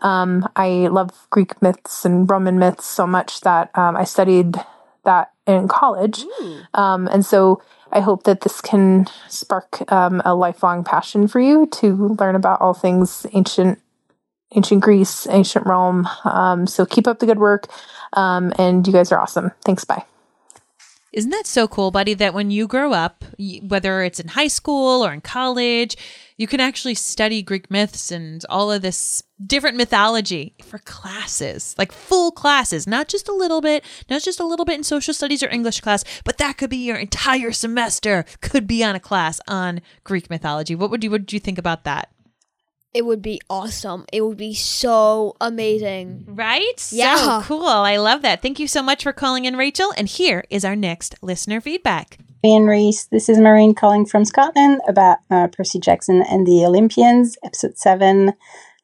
[0.00, 4.56] Um, I love Greek myths and Roman myths so much that um, I studied
[5.04, 6.24] that in college,
[6.74, 11.66] um, and so I hope that this can spark um, a lifelong passion for you
[11.72, 13.80] to learn about all things ancient
[14.56, 16.08] ancient Greece, ancient Rome.
[16.24, 17.66] Um, so keep up the good work.
[18.12, 19.52] Um, and you guys are awesome.
[19.64, 19.84] Thanks.
[19.84, 20.04] Bye.
[21.12, 22.14] Isn't that so cool, buddy?
[22.14, 23.24] That when you grow up,
[23.62, 25.96] whether it's in high school or in college,
[26.36, 31.92] you can actually study Greek myths and all of this different mythology for classes, like
[31.92, 35.42] full classes, not just a little bit, not just a little bit in social studies
[35.42, 38.24] or English class, but that could be your entire semester.
[38.40, 40.74] Could be on a class on Greek mythology.
[40.74, 42.10] What would you what would you think about that?
[42.92, 44.04] It would be awesome.
[44.12, 46.24] It would be so amazing.
[46.28, 46.88] Right?
[46.92, 47.16] Yeah.
[47.16, 47.66] So cool.
[47.66, 48.40] I love that.
[48.40, 49.92] Thank you so much for calling in, Rachel.
[49.96, 52.18] And here is our next listener feedback.
[52.44, 53.06] Ian Rhys.
[53.06, 58.34] This is Maureen calling from Scotland about uh, Percy Jackson and the Olympians, episode 7.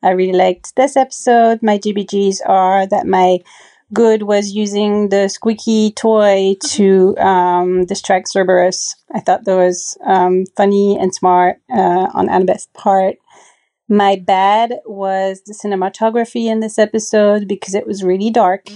[0.03, 1.63] I really liked this episode.
[1.63, 3.39] My GBGs are that my
[3.93, 8.95] good was using the squeaky toy to um, distract Cerberus.
[9.13, 13.17] I thought that was um, funny and smart uh, on Annabeth's part.
[13.91, 18.69] My bad was the cinematography in this episode because it was really dark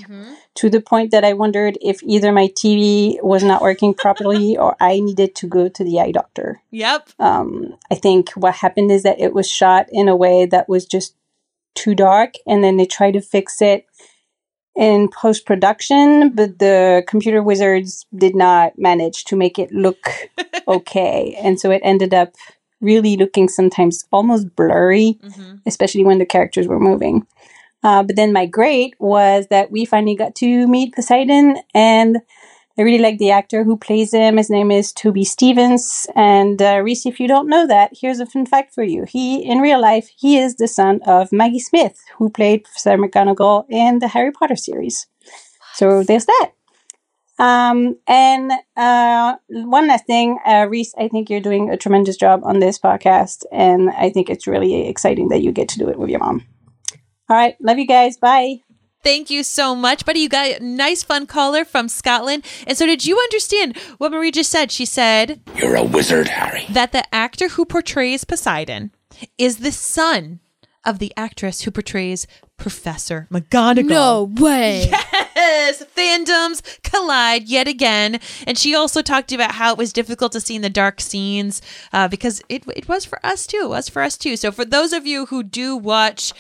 [0.56, 4.76] to the point that I wondered if either my TV was not working properly or
[4.80, 6.60] I needed to go to the eye doctor.
[6.72, 7.10] Yep.
[7.20, 10.84] Um, I think what happened is that it was shot in a way that was
[10.84, 11.14] just
[11.76, 13.86] too dark, and then they tried to fix it
[14.74, 20.10] in post production, but the computer wizards did not manage to make it look
[20.68, 21.38] okay.
[21.40, 22.34] And so it ended up
[22.84, 25.18] really looking sometimes almost blurry,
[25.66, 27.26] especially when the characters were moving.
[27.82, 32.18] Uh, but then my great was that we finally got to meet Poseidon, and
[32.76, 34.36] I really like the actor who plays him.
[34.36, 36.08] His name is Toby Stephens.
[36.16, 39.04] And uh, Rhys, if you don't know that, here's a fun fact for you.
[39.04, 43.66] He, in real life, he is the son of Maggie Smith, who played Professor McGonagall
[43.68, 45.06] in the Harry Potter series.
[45.74, 46.50] So there's that.
[47.38, 52.42] Um, and uh, one last thing, uh, Rhys, I think you're doing a tremendous job
[52.44, 55.98] on this podcast, and I think it's really exciting that you get to do it
[55.98, 56.46] with your mom.
[57.28, 58.16] All right, love you guys.
[58.16, 58.60] Bye.
[59.02, 60.20] Thank you so much, buddy.
[60.20, 62.44] You got a nice, fun caller from Scotland.
[62.66, 64.70] And so, did you understand what Marie just said?
[64.72, 66.64] She said You're a wizard, Harry.
[66.70, 68.92] that the actor who portrays Poseidon
[69.36, 70.40] is the son
[70.84, 72.26] of the actress who portrays
[72.56, 73.88] Professor McGonagall.
[73.88, 74.90] No way.
[75.36, 78.20] Yes, fandoms collide yet again.
[78.46, 81.60] And she also talked about how it was difficult to see in the dark scenes
[81.92, 83.62] uh, because it, it was for us too.
[83.64, 84.36] It was for us too.
[84.36, 86.32] So, for those of you who do watch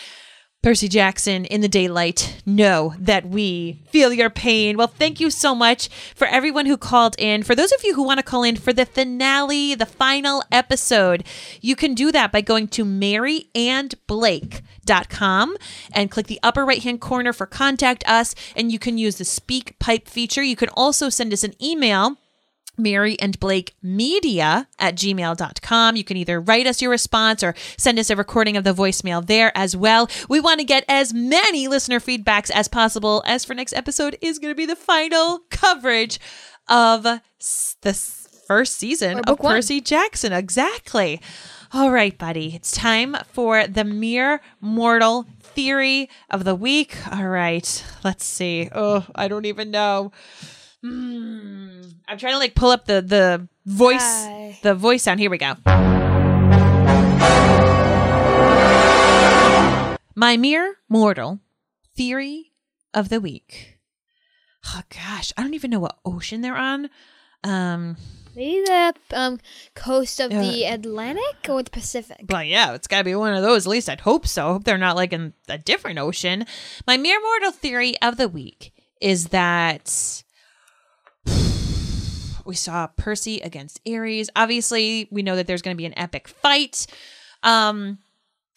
[0.64, 4.78] Percy Jackson in the daylight, know that we feel your pain.
[4.78, 7.42] Well, thank you so much for everyone who called in.
[7.42, 11.22] For those of you who want to call in for the finale, the final episode,
[11.60, 15.56] you can do that by going to maryandblake.com
[15.92, 18.34] and click the upper right hand corner for contact us.
[18.56, 20.42] And you can use the speak pipe feature.
[20.42, 22.16] You can also send us an email
[22.76, 25.96] Mary and Blake Media at gmail.com.
[25.96, 29.24] You can either write us your response or send us a recording of the voicemail
[29.24, 30.08] there as well.
[30.28, 34.38] We want to get as many listener feedbacks as possible, as for next episode is
[34.38, 36.18] going to be the final coverage
[36.68, 37.94] of the
[38.46, 39.54] first season of one.
[39.54, 40.32] Percy Jackson.
[40.32, 41.20] Exactly.
[41.72, 42.54] All right, buddy.
[42.54, 46.96] It's time for the mere mortal theory of the week.
[47.10, 47.84] All right.
[48.04, 48.68] Let's see.
[48.72, 50.12] Oh, I don't even know.
[50.84, 51.80] Hmm.
[52.06, 54.58] I'm trying to like pull up the the voice Hi.
[54.62, 55.18] the voice sound.
[55.18, 55.54] Here we go.
[60.14, 61.40] My mere mortal
[61.96, 62.52] theory
[62.92, 63.78] of the week.
[64.66, 66.90] Oh gosh, I don't even know what ocean they're on.
[67.42, 67.96] Um,
[68.36, 69.40] Maybe the um,
[69.74, 72.24] coast of Uh, the Atlantic or the Pacific.
[72.28, 73.66] Well, yeah, it's got to be one of those.
[73.66, 74.48] At least I'd hope so.
[74.48, 76.46] I hope they're not like in a different ocean.
[76.86, 80.23] My mere mortal theory of the week is that
[82.44, 84.30] we saw Percy against Ares.
[84.36, 86.86] Obviously, we know that there's going to be an epic fight.
[87.42, 87.98] Um,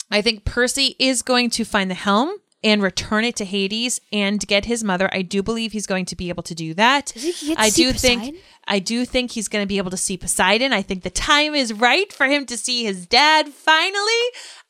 [0.10, 4.46] I think Percy is going to find the helm and return it to Hades and
[4.48, 5.10] get his mother.
[5.14, 7.12] I do believe he's going to be able to do that.
[7.14, 8.38] Does he get to I do think
[8.68, 10.74] I do think he's going to be able to see Poseidon.
[10.74, 14.24] I think the time is right for him to see his dad finally.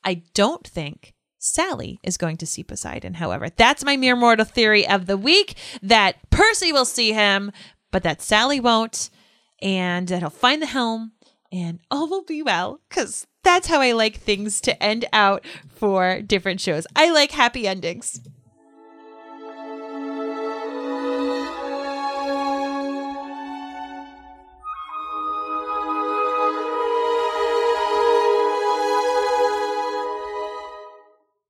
[0.04, 3.50] I don't think Sally is going to see Poseidon, however.
[3.50, 7.52] That's my mere mortal theory of the week that Percy will see him,
[7.92, 9.10] but that Sally won't,
[9.62, 11.14] and that he'll find the helm
[11.52, 16.22] and all will be well because that's how I like things to end out for
[16.22, 16.86] different shows.
[16.96, 18.22] I like happy endings.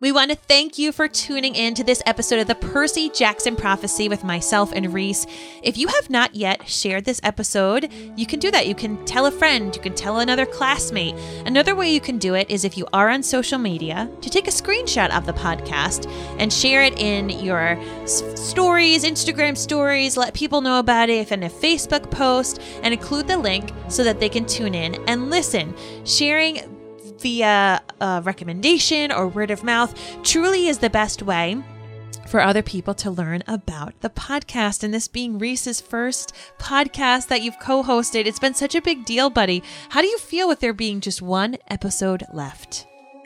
[0.07, 3.57] We want to thank you for tuning in to this episode of the Percy Jackson
[3.57, 5.27] Prophecy with myself and Rhys.
[5.61, 8.67] If you have not yet shared this episode, you can do that.
[8.67, 11.13] You can tell a friend, you can tell another classmate.
[11.45, 14.47] Another way you can do it is if you are on social media, to take
[14.47, 20.61] a screenshot of the podcast and share it in your stories, Instagram stories, let people
[20.61, 24.29] know about it if in a Facebook post, and include the link so that they
[24.29, 25.75] can tune in and listen.
[26.05, 26.76] Sharing
[27.19, 29.93] via a recommendation or word of mouth
[30.23, 31.61] truly is the best way
[32.27, 34.83] for other people to learn about the podcast.
[34.83, 39.05] And this being Rhys's first podcast that you've co hosted, it's been such a big
[39.05, 39.63] deal, buddy.
[39.89, 42.85] How do you feel with there being just one episode left?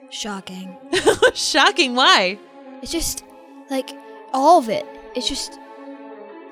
[0.10, 0.78] Shocking.
[1.34, 1.96] Shocking.
[1.96, 2.38] Why?
[2.82, 3.24] It's just
[3.70, 3.92] like
[4.34, 4.86] all of it.
[5.16, 5.60] It's just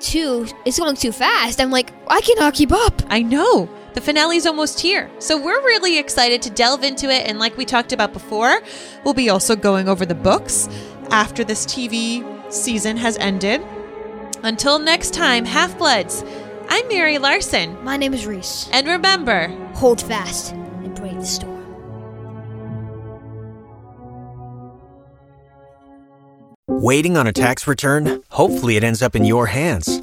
[0.00, 0.46] too.
[0.64, 1.60] It's going too fast.
[1.60, 3.02] I'm like, I cannot keep up.
[3.08, 3.68] I know.
[3.94, 5.10] The finale's almost here.
[5.18, 7.26] So we're really excited to delve into it.
[7.26, 8.60] And like we talked about before,
[9.04, 10.68] we'll be also going over the books
[11.10, 13.62] after this TV season has ended.
[14.42, 16.24] Until next time, Half Bloods,
[16.68, 17.82] I'm Mary Larson.
[17.82, 18.68] My name is Rhys.
[18.72, 19.48] And remember,
[19.80, 21.56] Hold fast and brave the storm.
[26.68, 28.22] Waiting on a tax return?
[28.28, 30.02] Hopefully, it ends up in your hands.